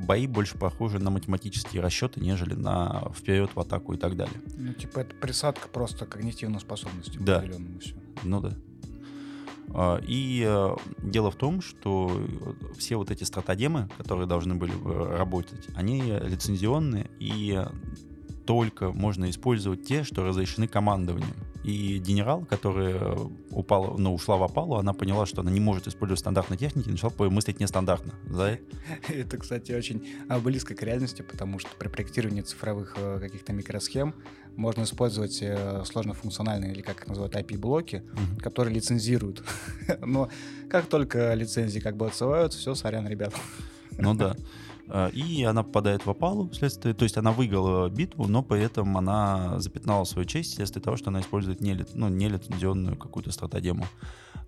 бои 0.06 0.28
больше 0.28 0.58
похожи 0.58 1.00
на 1.00 1.10
математические 1.10 1.82
расчеты, 1.82 2.20
нежели 2.20 2.54
на 2.54 3.12
вперед 3.16 3.52
в 3.54 3.60
атаку 3.60 3.94
и 3.94 3.98
так 3.98 4.16
далее. 4.16 4.42
Ну, 4.58 4.74
типа 4.74 5.00
это 5.00 5.16
присадка 5.16 5.68
просто 5.68 6.06
когнитивной 6.06 6.60
способности 6.60 7.18
да. 7.20 7.44
Ну 8.24 8.42
да. 8.42 8.54
А, 9.74 10.00
и 10.02 10.44
э, 10.48 10.76
дело 11.02 11.32
в 11.32 11.36
том, 11.36 11.62
что 11.62 12.12
все 12.78 12.96
вот 12.96 13.12
эти 13.12 13.24
стратагемы, 13.24 13.90
которые 13.98 14.28
должны 14.28 14.56
были 14.56 14.74
работать, 15.16 15.68
они 15.76 16.02
лицензионные, 16.02 17.10
и 17.20 17.64
только 18.48 18.94
можно 18.94 19.30
использовать 19.30 19.84
те, 19.84 20.04
что 20.04 20.26
разрешены 20.26 20.68
командованием. 20.68 21.36
И 21.64 21.98
генерал, 21.98 22.46
которая 22.46 23.18
упала, 23.52 23.98
ну, 23.98 24.14
ушла 24.14 24.38
в 24.38 24.44
опалу, 24.44 24.78
она 24.78 24.94
поняла, 24.94 25.26
что 25.26 25.42
она 25.42 25.52
не 25.52 25.60
может 25.60 25.86
использовать 25.86 26.22
стандартные 26.22 26.58
техники, 26.58 26.88
и 26.88 26.92
начала 26.92 27.12
мыслить 27.30 27.60
нестандартно. 27.60 28.14
Да? 28.24 28.58
Это, 29.10 29.38
кстати, 29.38 29.74
очень 29.74 30.08
а, 30.30 30.40
близко 30.40 30.76
к 30.76 30.82
реальности, 30.82 31.24
потому 31.24 31.60
что 31.60 31.70
при 31.78 31.90
проектировании 31.90 32.42
цифровых 32.42 32.96
э, 32.98 33.20
каких-то 33.20 33.52
микросхем 33.52 34.16
можно 34.56 34.84
использовать 34.84 35.40
э, 35.42 35.84
сложнофункциональные, 35.84 36.72
или 36.72 36.82
как 36.82 37.02
их 37.02 37.08
называют, 37.08 37.36
IP-блоки, 37.36 37.96
mm-hmm. 37.96 38.42
которые 38.42 38.74
лицензируют. 38.74 39.44
Но 40.00 40.30
как 40.70 40.86
только 40.86 41.34
лицензии 41.34 41.80
как 41.80 41.98
бы 41.98 42.08
отсылаются, 42.08 42.60
все, 42.60 42.76
сорян, 42.76 43.06
ребят. 43.10 43.34
Ну 43.98 44.14
да. 44.14 44.38
А, 44.90 45.10
и 45.10 45.44
она 45.44 45.64
попадает 45.64 46.06
в 46.06 46.10
опалу 46.10 46.50
вследствие, 46.50 46.94
то 46.94 47.04
есть 47.04 47.18
она 47.18 47.32
выиграла 47.32 47.90
битву, 47.90 48.28
но 48.28 48.42
при 48.42 48.62
этом 48.62 48.98
она 48.98 49.60
запятнала 49.60 50.06
свою 50.06 50.26
честь 50.26 50.54
вследствие 50.54 50.82
того, 50.82 50.98
что 50.98 51.10
она 51.10 51.20
использует 51.22 51.62
не, 51.62 51.78
ну, 51.94 52.08
нелицензионную 52.08 52.96
какую-то 52.96 53.32
стратагему. 53.32 53.86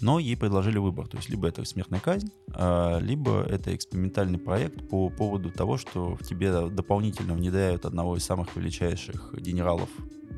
Но 0.01 0.17
ей 0.17 0.37
предложили 0.37 0.77
выбор, 0.77 1.07
то 1.07 1.17
есть 1.17 1.27
либо 1.27 1.47
это 1.47 1.65
смертная 1.65 1.99
казнь, 1.99 2.31
а, 2.53 2.99
либо 2.99 3.41
это 3.41 3.75
экспериментальный 3.75 4.39
проект 4.39 4.87
по 4.87 5.09
поводу 5.09 5.51
того, 5.51 5.77
что 5.77 6.15
в 6.15 6.23
тебе 6.23 6.69
дополнительно 6.69 7.33
внедряют 7.33 7.85
одного 7.85 8.15
из 8.15 8.23
самых 8.23 8.55
величайших 8.55 9.33
генералов 9.37 9.89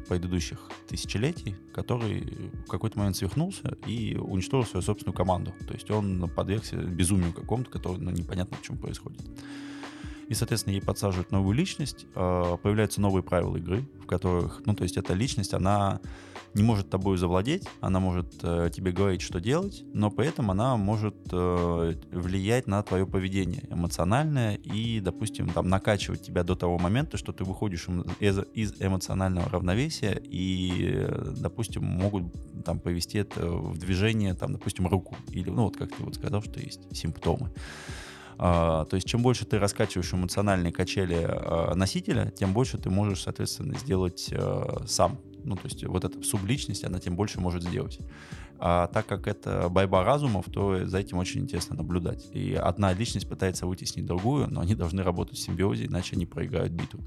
предыдущих 0.09 0.59
тысячелетий, 0.89 1.55
который 1.73 2.51
в 2.65 2.69
какой-то 2.69 2.97
момент 2.97 3.15
свихнулся 3.15 3.77
и 3.85 4.17
уничтожил 4.17 4.67
свою 4.67 4.81
собственную 4.83 5.15
команду. 5.15 5.53
То 5.67 5.73
есть 5.73 5.89
он 5.91 6.29
подвергся 6.35 6.75
безумию 6.75 7.31
какому-то, 7.33 7.69
который 7.69 7.97
ну, 7.97 8.09
непонятно, 8.09 8.57
почему 8.57 8.77
происходит 8.77 9.21
и, 10.31 10.33
соответственно, 10.33 10.75
ей 10.75 10.81
подсаживают 10.81 11.31
новую 11.31 11.53
личность, 11.53 12.05
а, 12.15 12.55
появляются 12.55 13.01
новые 13.01 13.21
правила 13.21 13.57
игры, 13.57 13.83
в 14.01 14.05
которых, 14.05 14.61
ну, 14.65 14.73
то 14.73 14.83
есть 14.83 14.95
эта 14.95 15.13
личность, 15.13 15.53
она 15.53 15.99
не 16.53 16.63
может 16.63 16.89
тобой 16.89 17.17
завладеть, 17.17 17.67
она 17.81 17.99
может 17.99 18.27
э, 18.41 18.69
тебе 18.73 18.93
говорить, 18.93 19.21
что 19.21 19.41
делать, 19.41 19.83
но 19.93 20.09
при 20.09 20.27
этом 20.27 20.49
она 20.51 20.77
может 20.77 21.15
э, 21.31 21.93
влиять 22.11 22.67
на 22.67 22.81
твое 22.83 23.05
поведение 23.05 23.63
эмоциональное 23.69 24.55
и, 24.55 25.01
допустим, 25.01 25.49
там, 25.49 25.67
накачивать 25.67 26.21
тебя 26.21 26.43
до 26.43 26.55
того 26.55 26.77
момента, 26.77 27.17
что 27.17 27.33
ты 27.33 27.43
выходишь 27.43 27.87
из, 28.19 28.39
из 28.53 28.81
эмоционального 28.81 29.49
равновесия 29.49 30.21
и, 30.23 31.07
допустим, 31.37 31.83
могут 31.83 32.23
там 32.63 32.79
повести 32.79 33.17
это 33.17 33.47
в 33.47 33.77
движение, 33.77 34.33
там, 34.33 34.53
допустим, 34.53 34.87
руку 34.87 35.15
или, 35.29 35.49
ну, 35.49 35.63
вот 35.63 35.75
как 35.77 35.93
ты 35.93 36.03
вот 36.03 36.15
сказал, 36.15 36.41
что 36.41 36.59
есть 36.59 36.81
симптомы. 36.95 37.51
А, 38.43 38.85
то 38.85 38.95
есть 38.95 39.07
чем 39.07 39.21
больше 39.21 39.45
ты 39.45 39.59
раскачиваешь 39.59 40.11
эмоциональные 40.15 40.73
качели 40.73 41.23
а, 41.23 41.75
носителя, 41.75 42.31
тем 42.31 42.53
больше 42.53 42.79
ты 42.79 42.89
можешь, 42.89 43.21
соответственно, 43.21 43.77
сделать 43.77 44.33
а, 44.33 44.83
сам. 44.87 45.19
Ну, 45.43 45.55
то 45.55 45.65
есть 45.65 45.83
вот 45.85 46.03
эта 46.05 46.23
субличность, 46.23 46.83
она 46.83 46.99
тем 46.99 47.15
больше 47.15 47.39
может 47.39 47.61
сделать. 47.61 47.99
А 48.57 48.87
так 48.87 49.05
как 49.05 49.27
это 49.27 49.69
борьба 49.69 50.03
разумов, 50.03 50.45
то 50.51 50.87
за 50.87 50.97
этим 50.97 51.19
очень 51.19 51.41
интересно 51.41 51.75
наблюдать. 51.75 52.29
И 52.33 52.55
одна 52.55 52.93
личность 52.93 53.29
пытается 53.29 53.67
вытеснить 53.67 54.07
другую, 54.07 54.47
но 54.51 54.61
они 54.61 54.73
должны 54.73 55.03
работать 55.03 55.37
в 55.37 55.41
симбиозе, 55.41 55.85
иначе 55.85 56.15
они 56.15 56.25
проиграют 56.25 56.73
битву. 56.73 56.99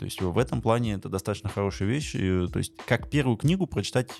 То 0.00 0.04
есть 0.04 0.20
в 0.20 0.36
этом 0.36 0.62
плане 0.62 0.94
это 0.94 1.08
достаточно 1.08 1.48
хорошая 1.48 1.86
вещь. 1.86 2.16
И, 2.16 2.48
то 2.48 2.58
есть 2.58 2.72
как 2.86 3.08
первую 3.08 3.36
книгу 3.36 3.68
прочитать 3.68 4.10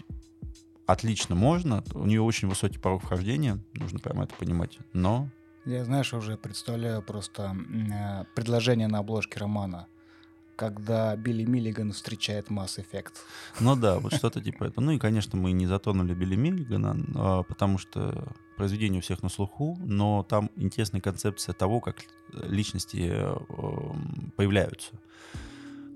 отлично 0.86 1.34
можно. 1.34 1.82
У 1.92 2.06
нее 2.06 2.22
очень 2.22 2.46
высокий 2.46 2.78
порог 2.78 3.02
вхождения, 3.02 3.58
нужно 3.74 3.98
прямо 3.98 4.24
это 4.24 4.34
понимать. 4.36 4.78
Но 4.92 5.28
я, 5.64 5.84
знаешь, 5.84 6.12
уже 6.14 6.36
представляю 6.36 7.02
просто 7.02 7.54
э, 7.54 8.24
предложение 8.34 8.88
на 8.88 8.98
обложке 8.98 9.38
романа, 9.38 9.86
когда 10.56 11.16
Билли 11.16 11.44
Миллиган 11.44 11.92
встречает 11.92 12.48
Mass 12.48 12.78
Effect. 12.78 13.12
Ну 13.60 13.76
да, 13.76 13.98
вот 13.98 14.14
что-то 14.14 14.40
типа 14.40 14.64
этого. 14.64 14.84
Ну 14.84 14.92
и, 14.92 14.98
конечно, 14.98 15.38
мы 15.38 15.52
не 15.52 15.66
затонули 15.66 16.14
Билли 16.14 16.36
Миллигана, 16.36 16.96
а, 17.14 17.42
потому 17.42 17.78
что 17.78 18.34
произведение 18.56 18.98
у 18.98 19.02
всех 19.02 19.22
на 19.22 19.28
слуху, 19.28 19.78
но 19.80 20.22
там 20.22 20.50
интересная 20.56 21.00
концепция 21.00 21.54
того, 21.54 21.80
как 21.80 21.96
личности 22.32 23.10
э, 23.10 23.36
появляются. 24.36 24.92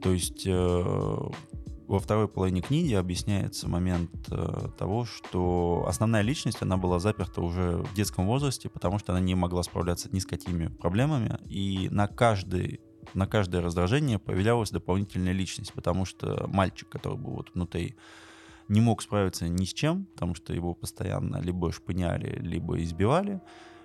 То 0.03 0.13
есть 0.13 0.45
э, 0.47 1.31
во 1.95 2.01
второй 2.01 2.27
половине 2.27 2.61
книги 2.61 2.93
объясняется 2.93 3.69
момент 3.69 4.11
э, 4.29 4.69
того, 4.77 5.05
что 5.05 5.85
основная 5.87 6.23
личность, 6.23 6.61
она 6.61 6.77
была 6.77 6.99
заперта 6.99 7.41
уже 7.41 7.77
в 7.77 7.95
детском 7.95 8.27
возрасте, 8.27 8.69
потому 8.69 8.99
что 8.99 9.13
она 9.13 9.21
не 9.21 9.37
могла 9.37 9.63
справляться 9.63 10.09
ни 10.11 10.19
с 10.19 10.27
какими 10.27 10.67
проблемами, 10.67 11.39
и 11.49 11.89
на 11.91 12.09
каждый 12.09 12.81
на 13.13 13.29
каждое 13.29 13.63
раздражение 13.63 14.19
появлялась 14.19 14.71
дополнительная 14.71 15.33
личность, 15.33 15.73
потому 15.73 16.05
что 16.05 16.49
мальчик, 16.49 16.89
который 16.89 17.17
был 17.17 17.35
вот 17.35 17.51
внутри, 17.55 17.95
не 18.67 18.81
мог 18.81 19.01
справиться 19.01 19.47
ни 19.47 19.65
с 19.65 19.73
чем, 19.73 20.07
потому 20.07 20.35
что 20.35 20.53
его 20.53 20.75
постоянно 20.75 21.37
либо 21.37 21.71
шпыняли, 21.71 22.41
либо 22.41 22.83
избивали, 22.83 23.41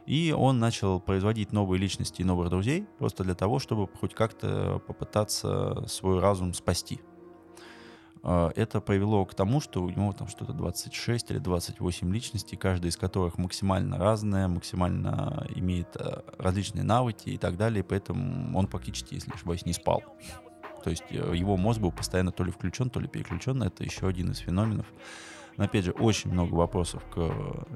и 0.07 0.33
он 0.35 0.57
начал 0.57 0.99
производить 0.99 1.51
новые 1.51 1.79
личности 1.79 2.21
и 2.21 2.25
новых 2.25 2.49
друзей 2.49 2.87
просто 2.97 3.23
для 3.23 3.35
того, 3.35 3.59
чтобы 3.59 3.87
хоть 3.99 4.15
как-то 4.15 4.81
попытаться 4.87 5.85
свой 5.87 6.19
разум 6.19 6.55
спасти. 6.55 7.01
А, 8.21 8.51
это 8.55 8.81
привело 8.81 9.25
к 9.25 9.33
тому, 9.33 9.61
что 9.61 9.83
у 9.83 9.89
него 9.89 10.13
там 10.13 10.27
что-то 10.27 10.53
26 10.53 11.31
или 11.31 11.37
28 11.39 12.13
личностей, 12.13 12.57
каждая 12.57 12.91
из 12.91 12.97
которых 12.97 13.37
максимально 13.37 13.97
разная, 13.97 14.47
максимально 14.47 15.47
имеет 15.55 15.95
а, 15.95 16.23
различные 16.37 16.83
навыки 16.83 17.29
и 17.29 17.37
так 17.37 17.57
далее, 17.57 17.83
поэтому 17.83 18.57
он 18.57 18.67
практически, 18.67 19.15
если 19.15 19.29
не 19.29 19.35
ошибаюсь, 19.35 19.65
не 19.65 19.73
спал. 19.73 20.03
То 20.83 20.89
есть 20.89 21.03
э, 21.09 21.33
его 21.35 21.57
мозг 21.57 21.81
был 21.81 21.91
постоянно 21.91 22.31
то 22.31 22.43
ли 22.43 22.51
включен, 22.51 22.89
то 22.89 23.01
ли 23.01 23.07
переключен, 23.07 23.61
это 23.63 23.83
еще 23.83 24.07
один 24.07 24.31
из 24.31 24.37
феноменов. 24.37 24.85
Но 25.57 25.65
опять 25.65 25.83
же, 25.83 25.91
очень 25.91 26.31
много 26.31 26.53
вопросов 26.53 27.03
к 27.13 27.67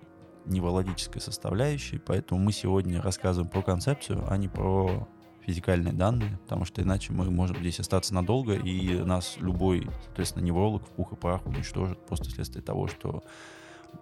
неврологической 0.45 1.21
составляющей, 1.21 1.97
поэтому 1.97 2.39
мы 2.39 2.51
сегодня 2.51 3.01
рассказываем 3.01 3.49
про 3.49 3.62
концепцию, 3.62 4.25
а 4.29 4.38
не 4.38 4.47
про 4.47 5.08
физикальные 5.45 5.93
данные, 5.93 6.38
потому 6.43 6.65
что 6.65 6.82
иначе 6.82 7.13
мы 7.13 7.29
можем 7.29 7.58
здесь 7.58 7.79
остаться 7.79 8.13
надолго, 8.13 8.53
и 8.53 8.99
нас 9.03 9.38
любой, 9.39 9.88
соответственно, 10.06 10.43
невролог 10.43 10.84
в 10.86 10.89
пух 10.91 11.13
и 11.13 11.15
прах 11.15 11.45
уничтожит 11.45 12.03
просто 12.05 12.30
вследствие 12.30 12.63
того, 12.63 12.88
что 12.88 13.24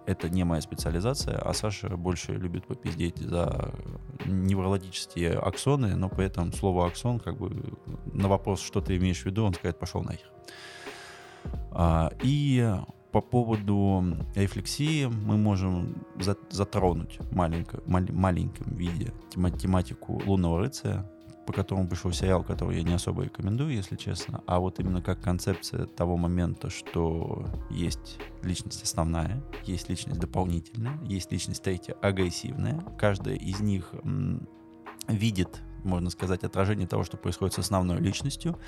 это 0.06 0.28
не 0.28 0.44
моя 0.44 0.60
специализация, 0.60 1.38
а 1.38 1.52
Саша 1.52 1.96
больше 1.96 2.32
любит 2.32 2.66
попиздеть 2.66 3.18
за 3.18 3.74
неврологические 4.24 5.32
аксоны, 5.32 5.94
но 5.96 6.08
при 6.08 6.26
этом 6.26 6.52
слово 6.52 6.86
аксон, 6.86 7.18
как 7.18 7.36
бы 7.36 7.52
на 8.06 8.28
вопрос, 8.28 8.60
что 8.60 8.80
ты 8.80 8.96
имеешь 8.96 9.22
в 9.22 9.26
виду, 9.26 9.44
он 9.44 9.54
скажет, 9.54 9.78
пошел 9.78 10.02
нахер. 10.02 10.30
А, 11.72 12.10
и 12.22 12.74
по 13.12 13.20
поводу 13.20 14.02
рефлексии 14.34 15.04
мы 15.04 15.36
можем 15.36 16.04
затронуть 16.50 17.18
маленько, 17.30 17.82
маленьком 17.86 18.74
виде 18.74 19.12
тематику 19.34 20.22
лунного 20.24 20.60
рыцаря, 20.60 21.08
по 21.46 21.52
которому 21.52 21.88
пришел 21.88 22.12
сериал, 22.12 22.44
который 22.44 22.78
я 22.78 22.82
не 22.82 22.94
особо 22.94 23.24
рекомендую, 23.24 23.72
если 23.72 23.96
честно, 23.96 24.42
а 24.46 24.58
вот 24.60 24.80
именно 24.80 25.02
как 25.02 25.20
концепция 25.20 25.86
того 25.86 26.16
момента, 26.16 26.70
что 26.70 27.46
есть 27.70 28.18
личность 28.42 28.82
основная, 28.82 29.42
есть 29.64 29.88
личность 29.88 30.20
дополнительная, 30.20 30.98
есть 31.04 31.32
личность 31.32 31.62
третья 31.62 31.94
агрессивная, 31.94 32.80
каждая 32.98 33.36
из 33.36 33.60
них 33.60 33.90
м, 34.04 34.46
видит 35.08 35.60
можно 35.84 36.10
сказать, 36.10 36.44
отражение 36.44 36.86
того, 36.86 37.04
что 37.04 37.16
происходит 37.16 37.54
с 37.54 37.58
основной 37.58 37.98
личностью, 37.98 38.58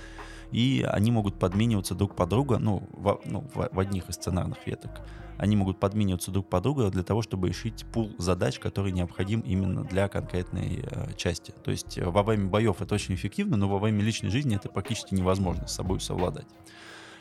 и 0.55 0.87
они 0.89 1.11
могут 1.11 1.37
подмениваться 1.37 1.97
друг 1.97 2.15
под 2.15 2.29
друга, 2.29 2.59
ну, 2.59 2.85
в, 2.93 3.21
ну, 3.25 3.41
в, 3.53 3.69
в 3.73 3.81
одних 3.81 4.09
из 4.09 4.15
сценарных 4.15 4.65
веток. 4.69 5.01
Они 5.37 5.57
могут 5.57 5.81
подмениваться 5.81 6.31
друг 6.31 6.49
под 6.49 6.63
друга 6.63 6.91
для 6.91 7.03
того, 7.03 7.23
чтобы 7.23 7.49
решить 7.49 7.85
пул 7.93 8.13
задач, 8.19 8.61
который 8.61 8.93
необходим 8.93 9.41
именно 9.41 9.83
для 9.83 10.07
конкретной 10.07 10.85
э, 10.89 11.13
части. 11.17 11.53
То 11.65 11.73
есть 11.73 11.99
э, 11.99 12.09
во 12.09 12.23
время 12.23 12.47
боев 12.47 12.81
это 12.81 12.95
очень 12.95 13.17
эффективно, 13.17 13.57
но 13.57 13.69
во 13.69 13.81
время 13.81 14.01
личной 14.05 14.31
жизни 14.31 14.55
это 14.55 14.69
практически 14.69 15.13
невозможно 15.13 15.67
с 15.67 15.75
собой 15.75 15.99
совладать. 15.99 16.47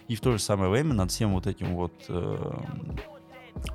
И 0.08 0.16
в 0.16 0.22
то 0.22 0.32
же 0.32 0.38
самое 0.38 0.70
время 0.70 0.94
над 0.94 1.10
всем 1.10 1.34
вот 1.34 1.48
этим 1.48 1.74
вот 1.74 2.06
э, 2.10 2.54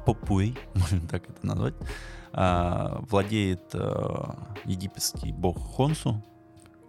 попуэй, 0.07 0.57
можно 0.75 1.01
так 1.09 1.29
это 1.29 1.45
назвать, 1.45 1.75
э, 2.33 2.97
владеет 3.11 3.75
э, 3.75 4.25
египетский 4.67 5.33
бог 5.33 5.59
Хонсу, 5.59 6.23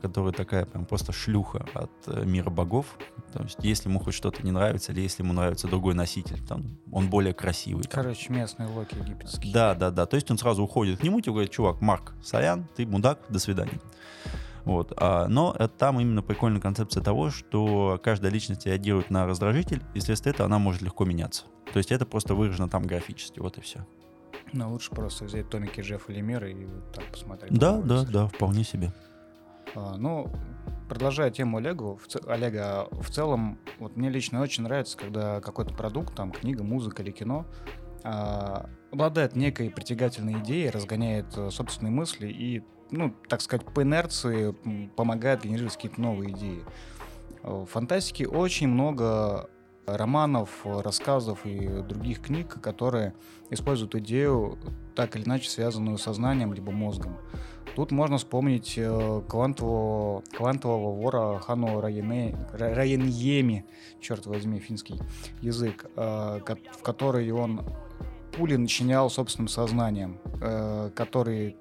которая 0.01 0.33
такая 0.33 0.65
прям 0.65 0.85
просто 0.85 1.11
шлюха 1.11 1.65
от 1.73 1.91
э, 2.07 2.25
мира 2.25 2.49
богов. 2.49 2.97
То 3.33 3.43
есть, 3.43 3.57
если 3.61 3.89
ему 3.89 3.99
хоть 3.99 4.13
что-то 4.13 4.43
не 4.43 4.51
нравится, 4.51 4.91
или 4.91 5.01
если 5.01 5.23
ему 5.23 5.33
нравится 5.33 5.67
другой 5.67 5.93
носитель, 5.93 6.41
там, 6.45 6.77
он 6.91 7.09
более 7.09 7.33
красивый. 7.33 7.83
Там. 7.83 8.03
Короче, 8.03 8.31
местный 8.31 8.67
Локи 8.67 8.95
египетский. 8.95 9.51
Да, 9.51 9.75
да, 9.75 9.91
да. 9.91 10.05
То 10.05 10.15
есть 10.15 10.29
он 10.31 10.37
сразу 10.37 10.63
уходит 10.63 10.99
к 10.99 11.03
нему 11.03 11.19
и 11.19 11.21
говорит, 11.21 11.51
чувак, 11.51 11.81
Марк, 11.81 12.13
сорян, 12.23 12.67
ты 12.75 12.85
мудак, 12.85 13.19
до 13.29 13.39
свидания. 13.39 13.79
Вот. 14.65 14.93
А, 14.97 15.27
но 15.27 15.53
там 15.77 15.99
именно 15.99 16.21
прикольная 16.21 16.61
концепция 16.61 17.01
того, 17.01 17.31
что 17.31 17.99
каждая 18.03 18.31
личность 18.31 18.65
реагирует 18.65 19.09
на 19.09 19.25
раздражитель, 19.25 19.81
и 19.93 19.99
вследствие 19.99 20.33
этого 20.33 20.45
она 20.45 20.59
может 20.59 20.81
легко 20.81 21.05
меняться. 21.05 21.45
То 21.73 21.77
есть 21.77 21.91
это 21.91 22.05
просто 22.05 22.35
выражено 22.35 22.69
там 22.69 22.83
графически, 22.83 23.39
вот 23.39 23.57
и 23.57 23.61
все. 23.61 23.85
Ну, 24.53 24.71
лучше 24.71 24.89
просто 24.91 25.25
взять 25.25 25.49
томики 25.49 25.81
Джеффа 25.81 26.11
Лемира 26.11 26.49
и 26.49 26.67
так 26.93 27.05
посмотреть. 27.11 27.57
Да, 27.57 27.77
да, 27.81 28.03
да, 28.03 28.27
вполне 28.27 28.63
себе. 28.63 28.91
А, 29.75 29.95
ну, 29.97 30.31
продолжая 30.87 31.31
тему 31.31 31.57
Олегу, 31.57 31.97
в, 31.97 32.07
ц... 32.07 32.19
Олега, 32.27 32.87
в 32.91 33.09
целом, 33.09 33.59
вот 33.77 33.95
мне 33.95 34.09
лично 34.09 34.41
очень 34.41 34.63
нравится, 34.63 34.97
когда 34.97 35.41
какой-то 35.41 35.73
продукт, 35.73 36.15
там, 36.15 36.31
книга, 36.31 36.63
музыка 36.63 37.03
или 37.03 37.11
кино, 37.11 37.45
а, 38.03 38.69
обладает 38.91 39.35
некой 39.35 39.69
притягательной 39.69 40.39
идеей, 40.39 40.69
разгоняет 40.69 41.37
э, 41.37 41.51
собственные 41.51 41.91
мысли 41.91 42.27
и, 42.27 42.63
ну, 42.91 43.13
так 43.27 43.41
сказать, 43.41 43.65
по 43.65 43.83
инерции 43.83 44.55
помогает 44.95 45.43
генерировать 45.43 45.75
какие-то 45.75 46.01
новые 46.01 46.31
идеи. 46.31 46.63
В 47.43 47.65
фантастике 47.65 48.27
очень 48.27 48.67
много 48.67 49.49
романов, 49.85 50.49
рассказов 50.65 51.45
и 51.45 51.81
других 51.81 52.21
книг, 52.21 52.61
которые 52.61 53.13
используют 53.49 53.95
идею, 53.95 54.57
так 54.95 55.15
или 55.15 55.23
иначе 55.23 55.49
связанную 55.49 55.97
сознанием 55.97 56.53
либо 56.53 56.71
мозгом. 56.71 57.17
Тут 57.79 57.91
можно 57.91 58.17
вспомнить 58.17 58.73
э, 58.75 59.21
квантового, 59.29 60.21
квантового 60.35 60.93
вора 60.93 61.39
Хану 61.39 61.79
Райене, 61.79 62.35
Райеньеми, 62.51 63.65
черт 64.01 64.25
возьми, 64.25 64.59
финский 64.59 64.99
язык, 65.39 65.85
э, 65.95 66.39
в 66.43 66.83
который 66.83 67.31
он 67.31 67.61
пули 68.33 68.57
начинял 68.57 69.09
собственным 69.09 69.47
сознанием, 69.47 70.19
э, 70.41 70.91
который 70.93 71.55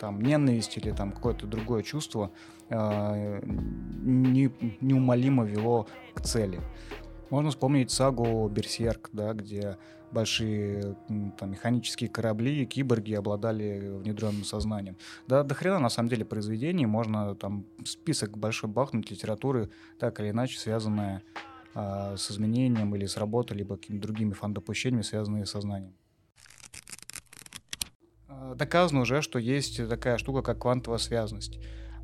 там 0.00 0.20
ненависть 0.20 0.76
или 0.76 0.90
там 0.90 1.12
какое-то 1.12 1.46
другое 1.46 1.84
чувство 1.84 2.32
не, 2.68 4.50
неумолимо 4.80 5.44
вело 5.44 5.86
к 6.14 6.22
цели. 6.22 6.60
Можно 7.30 7.50
вспомнить 7.50 7.92
сагу 7.92 8.48
Берсерк, 8.48 9.10
да, 9.12 9.32
где 9.32 9.78
большие 10.10 10.96
там, 11.38 11.52
механические 11.52 12.10
корабли, 12.10 12.66
киборги 12.66 13.14
обладали 13.14 13.98
внедренным 13.98 14.44
сознанием. 14.44 14.96
Да, 15.28 15.44
до 15.44 15.54
хрена, 15.54 15.78
на 15.78 15.88
самом 15.88 16.08
деле, 16.08 16.24
произведений. 16.24 16.86
Можно 16.86 17.36
там 17.36 17.64
список 17.84 18.36
большой 18.36 18.68
бахнуть 18.68 19.10
литературы, 19.10 19.70
так 20.00 20.18
или 20.20 20.30
иначе 20.30 20.58
связанная 20.58 21.22
а, 21.74 22.16
с 22.16 22.30
изменением 22.32 22.94
или 22.96 23.06
с 23.06 23.16
работой, 23.16 23.56
либо 23.56 23.76
какими-то 23.76 24.08
другими 24.08 24.32
фан-допущениями, 24.32 25.02
связанные 25.02 25.46
с 25.46 25.50
сознанием. 25.50 25.94
А, 28.26 28.56
доказано 28.56 29.02
уже, 29.02 29.22
что 29.22 29.38
есть 29.38 29.88
такая 29.88 30.18
штука, 30.18 30.42
как 30.42 30.58
квантовая 30.58 30.98
связанность. 30.98 31.60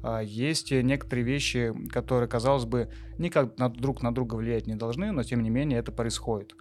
А, 0.07 0.21
есть 0.21 0.71
некоторые 0.71 1.25
вещи, 1.25 1.75
которые, 1.91 2.29
казалось 2.29 2.65
бы, 2.65 2.89
никак 3.19 3.57
друг 3.77 4.03
на 4.03 4.15
друга 4.15 4.37
влиять 4.37 4.69
не 4.69 4.77
должны, 4.77 5.11
но 5.11 5.25
тем 5.25 5.43
не 5.43 5.51
менее 5.51 5.81
это 5.81 5.91
происходит. 5.91 6.55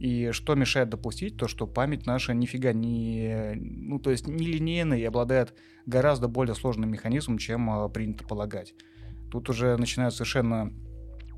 И 0.00 0.30
что 0.32 0.56
мешает 0.56 0.88
допустить, 0.88 1.36
то 1.36 1.46
что 1.46 1.68
память 1.68 2.06
наша 2.06 2.34
нифига 2.34 2.72
не, 2.72 3.54
ну, 3.54 4.00
то 4.00 4.10
есть 4.10 4.26
не 4.26 4.46
линейная 4.46 4.98
и 4.98 5.04
обладает 5.04 5.54
гораздо 5.86 6.26
более 6.26 6.56
сложным 6.56 6.90
механизмом, 6.90 7.38
чем 7.38 7.70
э, 7.70 7.88
принято 7.88 8.24
полагать. 8.24 8.74
Тут 9.30 9.48
уже 9.48 9.76
начинают 9.76 10.14
совершенно 10.14 10.72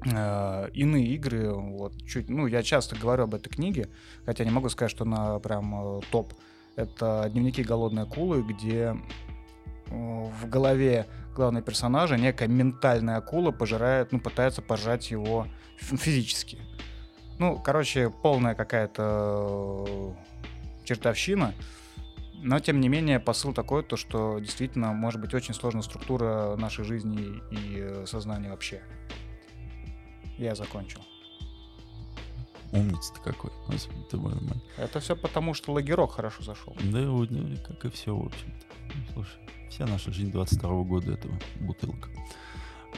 э, 0.06 0.68
иные 0.72 1.08
игры. 1.08 1.52
Вот, 1.52 1.94
чуть, 2.06 2.30
ну, 2.30 2.46
я 2.46 2.62
часто 2.62 2.96
говорю 2.96 3.24
об 3.24 3.34
этой 3.34 3.50
книге, 3.50 3.90
хотя 4.24 4.44
не 4.44 4.50
могу 4.50 4.70
сказать, 4.70 4.90
что 4.90 5.04
она 5.04 5.38
прям 5.40 6.00
топ. 6.11 6.32
Это 6.76 7.28
«Дневники 7.30 7.62
голодной 7.62 8.04
акулы», 8.04 8.42
где 8.42 8.96
в 9.91 10.49
голове 10.49 11.07
главного 11.34 11.64
персонажа 11.64 12.16
некая 12.16 12.49
ментальная 12.49 13.16
акула 13.16 13.51
пожирает, 13.51 14.12
ну, 14.12 14.20
пытается 14.20 14.62
пожрать 14.62 15.11
его 15.11 15.47
физически. 15.78 16.59
Ну, 17.38 17.59
короче, 17.59 18.11
полная 18.11 18.55
какая-то 18.55 19.86
э, 19.88 20.12
чертовщина. 20.84 21.55
Но, 22.43 22.59
тем 22.59 22.80
не 22.80 22.88
менее, 22.88 23.20
посыл 23.20 23.53
такой, 23.53 23.82
то, 23.82 23.97
что 23.97 24.38
действительно 24.38 24.93
может 24.93 25.20
быть 25.20 25.34
очень 25.34 25.55
сложная 25.55 25.82
структура 25.82 26.57
нашей 26.57 26.84
жизни 26.84 27.43
и 27.51 27.78
э, 27.80 28.05
сознания 28.07 28.51
вообще. 28.51 28.82
Я 30.38 30.55
закончил. 30.55 31.01
Умница 32.72 33.14
ты 33.14 33.20
какой. 33.20 33.51
Ты 34.11 34.18
Это 34.76 35.01
все 35.01 35.16
потому, 35.16 35.55
что 35.55 35.72
лагерок 35.72 36.12
хорошо 36.12 36.43
зашел. 36.43 36.76
Да, 36.84 37.01
как 37.66 37.84
и 37.84 37.91
все, 37.91 38.14
в 38.14 38.26
общем-то. 38.26 38.66
Слушай, 39.12 39.41
Вся 39.70 39.86
наша 39.86 40.12
жизнь 40.12 40.32
22 40.32 40.82
года 40.82 41.12
это 41.12 41.28
бутылка. 41.60 42.08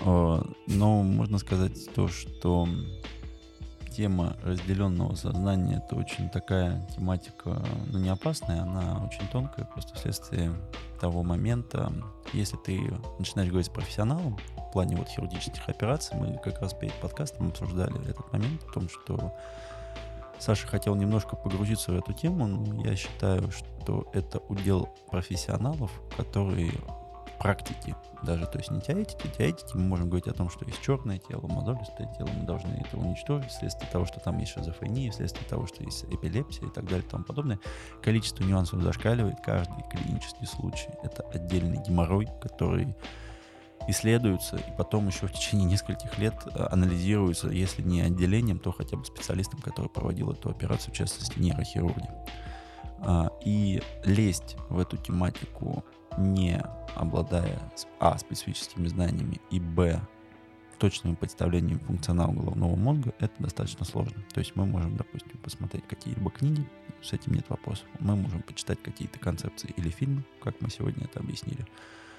А, 0.01 0.43
но 0.67 1.03
можно 1.03 1.37
сказать 1.39 1.93
то, 1.95 2.09
что 2.09 2.67
тема 3.95 4.39
разделенного 4.43 5.15
сознания 5.15 5.83
это 5.85 5.97
очень 5.97 6.31
такая 6.31 6.89
тематика, 6.97 7.63
ну 7.89 7.99
не 7.99 8.09
опасная, 8.09 8.63
она 8.63 9.05
очень 9.05 9.29
тонкая, 9.29 9.67
просто 9.67 9.95
вследствие 9.97 10.51
того 10.99 11.23
момента, 11.23 11.93
если 12.33 12.57
ты 12.57 12.81
начинаешь 13.19 13.51
говорить 13.51 13.67
с 13.67 13.75
профессионалом, 13.75 14.39
в 14.57 14.73
плане 14.73 14.97
вот 14.97 15.09
хирургических 15.09 15.69
операций, 15.69 16.17
мы 16.17 16.39
как 16.43 16.63
раз 16.63 16.73
перед 16.73 16.95
подкастом 16.95 17.49
обсуждали 17.49 18.01
этот 18.09 18.33
момент 18.33 18.63
о 18.71 18.73
том, 18.73 18.89
что 18.89 19.35
Саша 20.43 20.67
хотел 20.67 20.97
немножко 20.97 21.37
погрузиться 21.37 21.93
в 21.93 21.97
эту 21.97 22.13
тему, 22.13 22.49
но 22.49 22.85
я 22.85 22.97
считаю, 22.97 23.49
что 23.53 24.11
это 24.13 24.41
удел 24.49 24.89
профессионалов, 25.09 25.93
которые 26.17 26.73
практики 27.39 27.95
даже, 28.25 28.47
то 28.47 28.59
есть 28.59 28.73
не 28.73 28.81
теоретики, 28.81 29.29
теоретики 29.39 29.77
мы 29.77 29.83
можем 29.83 30.09
говорить 30.09 30.27
о 30.27 30.33
том, 30.33 30.51
что 30.51 30.65
есть 30.65 30.83
черное 30.83 31.19
тело, 31.19 31.47
мозолистое 31.47 32.13
тело, 32.19 32.29
мы 32.37 32.45
должны 32.45 32.85
это 32.85 32.97
уничтожить 32.97 33.51
вследствие 33.51 33.89
того, 33.93 34.05
что 34.05 34.19
там 34.19 34.39
есть 34.39 34.53
шизофрения, 34.53 35.13
вследствие 35.13 35.49
того, 35.49 35.69
что 35.69 35.85
есть 35.85 36.05
эпилепсия 36.07 36.67
и 36.67 36.71
так 36.71 36.87
далее 36.87 37.05
и 37.07 37.09
тому 37.09 37.23
подобное. 37.23 37.61
Количество 38.03 38.43
нюансов 38.43 38.83
зашкаливает 38.83 39.37
каждый 39.45 39.85
клинический 39.91 40.47
случай. 40.49 40.91
Это 41.05 41.23
отдельный 41.33 41.79
геморрой, 41.87 42.29
который 42.41 42.97
исследуются 43.89 44.57
и 44.57 44.77
потом 44.77 45.09
еще 45.09 45.27
в 45.27 45.33
течение 45.33 45.67
нескольких 45.67 46.19
лет 46.19 46.35
э, 46.47 46.67
анализируются, 46.71 47.49
если 47.49 47.83
не 47.83 48.01
отделением, 48.01 48.59
то 48.59 48.73
хотя 48.73 48.97
бы 48.97 49.05
специалистом, 49.05 49.61
который 49.61 49.89
проводил 49.89 50.31
эту 50.31 50.51
операцию, 50.51 50.93
в 50.93 50.97
частности 50.97 51.39
нейрохирурги. 51.39 52.09
А, 53.05 53.31
и 53.45 53.83
лезть 54.05 54.57
в 54.69 54.79
эту 54.79 54.97
тематику, 54.97 55.85
не 56.19 56.63
обладая 56.95 57.61
а. 57.99 58.17
специфическими 58.19 58.87
знаниями 58.87 59.41
и 59.51 59.59
б. 59.59 60.01
точным 60.79 61.17
представлением 61.17 61.81
функционала 61.81 62.33
головного 62.33 62.77
мозга, 62.77 63.15
это 63.19 63.33
достаточно 63.43 63.85
сложно. 63.85 64.23
То 64.33 64.41
есть 64.41 64.55
мы 64.57 64.67
можем, 64.67 64.97
допустим, 64.97 65.39
посмотреть 65.39 65.87
какие-либо 65.89 66.31
книги, 66.31 66.69
с 67.03 67.13
этим 67.13 67.35
нет 67.35 67.49
вопросов. 67.49 67.87
Мы 67.99 68.15
можем 68.15 68.43
почитать 68.43 68.81
какие-то 68.83 69.19
концепции 69.19 69.73
или 69.77 69.91
фильмы, 69.91 70.25
как 70.41 70.61
мы 70.61 70.71
сегодня 70.71 71.05
это 71.05 71.21
объяснили 71.21 71.67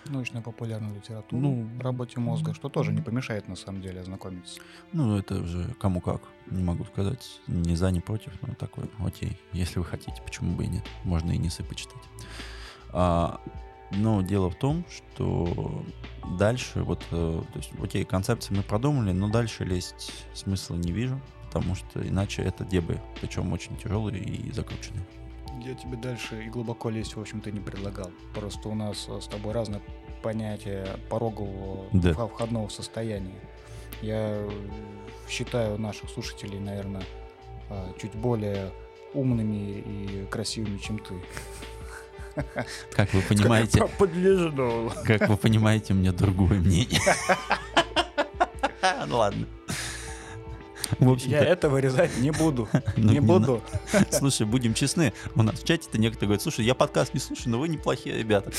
научно-популярную 0.09 0.95
литературу 0.95 1.41
ну, 1.41 1.69
работе 1.79 2.19
мозга, 2.19 2.53
что 2.53 2.69
тоже 2.69 2.91
не 2.91 3.01
помешает 3.01 3.47
на 3.47 3.55
самом 3.55 3.81
деле 3.81 4.01
ознакомиться. 4.01 4.59
Ну, 4.91 5.17
это 5.17 5.41
уже 5.41 5.73
кому 5.79 6.01
как, 6.01 6.21
не 6.47 6.63
могу 6.63 6.85
сказать, 6.85 7.39
не 7.47 7.75
за, 7.75 7.91
не 7.91 8.01
против, 8.01 8.33
но 8.41 8.53
такой, 8.53 8.85
окей, 8.99 9.37
если 9.51 9.79
вы 9.79 9.85
хотите, 9.85 10.21
почему 10.25 10.55
бы 10.55 10.65
и 10.65 10.67
нет, 10.67 10.83
можно 11.03 11.31
и 11.31 11.37
не 11.37 11.49
почитать. 11.49 12.03
А, 12.89 13.39
но 13.91 14.21
дело 14.21 14.49
в 14.49 14.55
том, 14.55 14.85
что 14.89 15.83
дальше, 16.37 16.83
вот, 16.83 17.03
э, 17.11 17.41
то 17.51 17.59
есть, 17.59 17.71
окей, 17.81 18.05
концепции 18.05 18.53
мы 18.53 18.63
продумали, 18.63 19.11
но 19.11 19.29
дальше 19.29 19.63
лезть 19.65 20.25
смысла 20.33 20.75
не 20.75 20.91
вижу, 20.91 21.19
потому 21.45 21.75
что 21.75 22.07
иначе 22.07 22.41
это 22.41 22.65
дебы, 22.65 22.99
причем 23.19 23.51
очень 23.53 23.77
тяжелые 23.77 24.23
и 24.23 24.51
закрученные. 24.51 25.05
Я 25.61 25.75
тебе 25.75 25.97
дальше 25.97 26.43
и 26.45 26.49
глубоко 26.49 26.89
лезть, 26.89 27.15
в 27.15 27.21
общем-то, 27.21 27.51
не 27.51 27.59
предлагал. 27.59 28.11
Просто 28.35 28.69
у 28.69 28.75
нас 28.75 29.07
с 29.07 29.27
тобой 29.27 29.53
разное 29.53 29.81
понятия 30.21 30.85
порогового 31.09 31.85
Да. 31.93 32.11
вх- 32.13 32.27
входного 32.31 32.69
состояния. 32.69 33.39
Я 34.01 34.45
считаю 35.29 35.77
наших 35.79 36.09
слушателей, 36.09 36.59
наверное, 36.59 37.03
а, 37.69 37.93
чуть 38.01 38.13
более 38.13 38.71
умными 39.13 39.79
и 39.85 40.25
красивыми, 40.29 40.77
чем 40.79 40.99
ты. 40.99 41.13
Как 42.91 43.13
вы 43.13 43.21
понимаете, 43.21 43.79
как 45.05 45.29
вы 45.29 45.37
понимаете, 45.37 45.93
у 45.93 45.97
меня 45.97 46.11
другое 46.11 46.59
мнение. 46.59 46.99
Ну 49.07 49.17
ладно. 49.17 49.45
Я 50.99 51.43
это 51.43 51.69
вырезать 51.69 52.17
не 52.19 52.31
буду. 52.31 52.67
Ну, 52.97 53.09
Не 53.09 53.13
не 53.15 53.19
буду. 53.19 53.61
Слушай, 54.11 54.45
будем 54.45 54.73
честны, 54.73 55.13
у 55.35 55.43
нас 55.43 55.59
в 55.59 55.65
чате-то 55.65 55.97
некоторые 55.97 56.27
говорят, 56.27 56.41
слушай, 56.41 56.63
я 56.65 56.75
подкаст 56.75 57.13
не 57.13 57.19
слушаю, 57.19 57.49
но 57.51 57.59
вы 57.59 57.67
неплохие 57.69 58.17
ребята. 58.17 58.51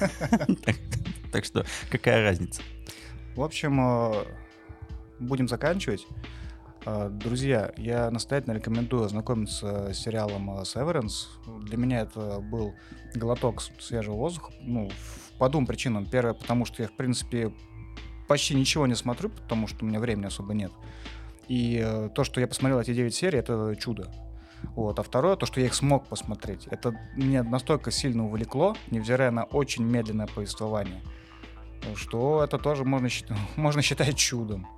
Так- 1.32 1.44
что 1.44 1.64
какая 1.90 2.22
разница? 2.22 2.60
В 3.36 3.42
общем, 3.42 3.80
э, 3.80 4.24
будем 5.20 5.46
заканчивать. 5.48 6.06
Э, 6.86 7.08
Друзья, 7.10 7.72
я 7.76 8.10
настоятельно 8.10 8.54
рекомендую 8.54 9.04
ознакомиться 9.04 9.92
с 9.92 9.98
сериалом 9.98 10.50
э, 10.58 10.62
Severance. 10.62 11.28
Для 11.62 11.76
меня 11.76 12.00
это 12.00 12.40
был 12.40 12.74
глоток 13.14 13.62
свежего 13.78 14.14
воздуха. 14.16 14.52
Ну, 14.60 14.90
по 15.38 15.48
двум 15.48 15.66
причинам. 15.66 16.06
Первое, 16.06 16.34
потому 16.34 16.64
что 16.64 16.82
я, 16.82 16.88
в 16.88 16.96
принципе, 16.96 17.52
почти 18.28 18.54
ничего 18.54 18.86
не 18.86 18.94
смотрю, 18.94 19.30
потому 19.30 19.66
что 19.66 19.84
у 19.84 19.88
меня 19.88 20.00
времени 20.00 20.26
особо 20.26 20.52
нет. 20.54 20.72
И 21.50 21.82
э, 21.84 22.10
то, 22.14 22.22
что 22.22 22.40
я 22.40 22.46
посмотрел 22.46 22.78
эти 22.78 22.94
9 22.94 23.12
серий, 23.12 23.40
это 23.40 23.74
чудо. 23.74 24.08
Вот. 24.76 25.00
А 25.00 25.02
второе, 25.02 25.34
то, 25.34 25.46
что 25.46 25.58
я 25.58 25.66
их 25.66 25.74
смог 25.74 26.06
посмотреть. 26.06 26.68
Это 26.68 26.94
меня 27.16 27.42
настолько 27.42 27.90
сильно 27.90 28.24
увлекло, 28.24 28.76
невзирая 28.92 29.32
на 29.32 29.42
очень 29.42 29.82
медленное 29.82 30.28
повествование, 30.28 31.02
что 31.96 32.44
это 32.44 32.56
тоже 32.56 32.84
можно, 32.84 33.08
счит- 33.08 33.34
можно 33.56 33.82
считать 33.82 34.16
чудом. 34.16 34.68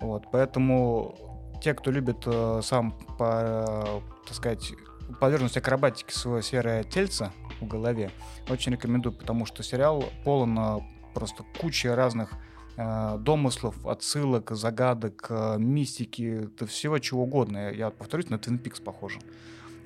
Вот. 0.00 0.24
Поэтому 0.32 1.14
те, 1.62 1.74
кто 1.74 1.90
любит 1.90 2.22
э, 2.24 2.60
сам, 2.62 2.92
по, 3.18 3.42
э, 3.42 4.00
так 4.26 4.34
сказать, 4.34 4.72
подверженность 5.20 5.58
акробатике 5.58 6.14
своего 6.14 6.40
серое 6.40 6.84
тельце 6.84 7.30
в 7.60 7.66
голове, 7.66 8.10
очень 8.48 8.72
рекомендую, 8.72 9.14
потому 9.14 9.44
что 9.44 9.62
сериал 9.62 10.02
полон 10.24 10.58
э, 10.58 10.80
просто 11.12 11.44
кучей 11.60 11.90
разных 11.90 12.32
домыслов, 12.76 13.86
отсылок, 13.86 14.50
загадок, 14.50 15.26
э, 15.28 15.56
мистики, 15.58 16.48
всего 16.66 16.98
чего 16.98 17.22
угодно. 17.22 17.70
Я 17.70 17.90
повторюсь, 17.90 18.30
на 18.30 18.34
Twin 18.34 18.60
Peaks 18.60 18.82
похоже. 18.82 19.20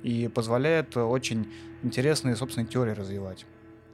И 0.03 0.29
позволяет 0.29 0.97
э, 0.97 1.03
очень 1.03 1.53
интересные, 1.83 2.35
собственно, 2.37 2.67
теории 2.67 2.93
развивать. 2.93 3.45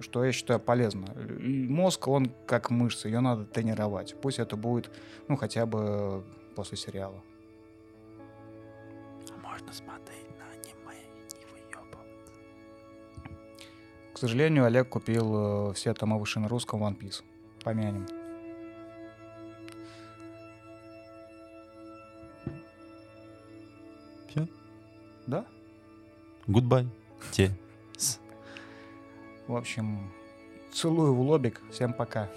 Что 0.01 0.25
я 0.25 0.33
считаю 0.33 0.61
полезно. 0.61 1.09
Мозг, 1.41 2.07
он 2.09 2.33
как 2.47 2.71
мышца, 2.71 3.09
ее 3.09 3.21
надо 3.21 3.45
тренировать. 3.45 4.15
Пусть 4.21 4.39
это 4.39 4.57
будет, 4.57 4.91
ну, 5.29 5.37
хотя 5.37 5.67
бы 5.67 6.25
после 6.55 6.77
сериала. 6.77 7.21
Можно 9.43 9.73
смотреть 9.73 10.29
на 10.39 10.45
аниме 10.53 11.01
и 11.01 11.33
не. 11.33 11.75
К 14.13 14.19
сожалению, 14.19 14.67
Олег 14.67 14.89
купил 14.89 15.71
э, 15.71 15.75
все 15.75 15.95
тома 15.95 16.17
выше 16.17 16.39
на 16.39 16.49
русском 16.49 16.85
One 16.85 16.97
Piece. 16.97 17.23
Помянем. 17.65 18.07
Да? 25.27 25.45
Гудбай. 26.47 26.87
Те. 27.33 27.51
В 29.47 29.57
общем, 29.57 30.11
целую 30.73 31.15
в 31.15 31.21
лобик. 31.21 31.61
Всем 31.71 31.93
пока. 31.93 32.31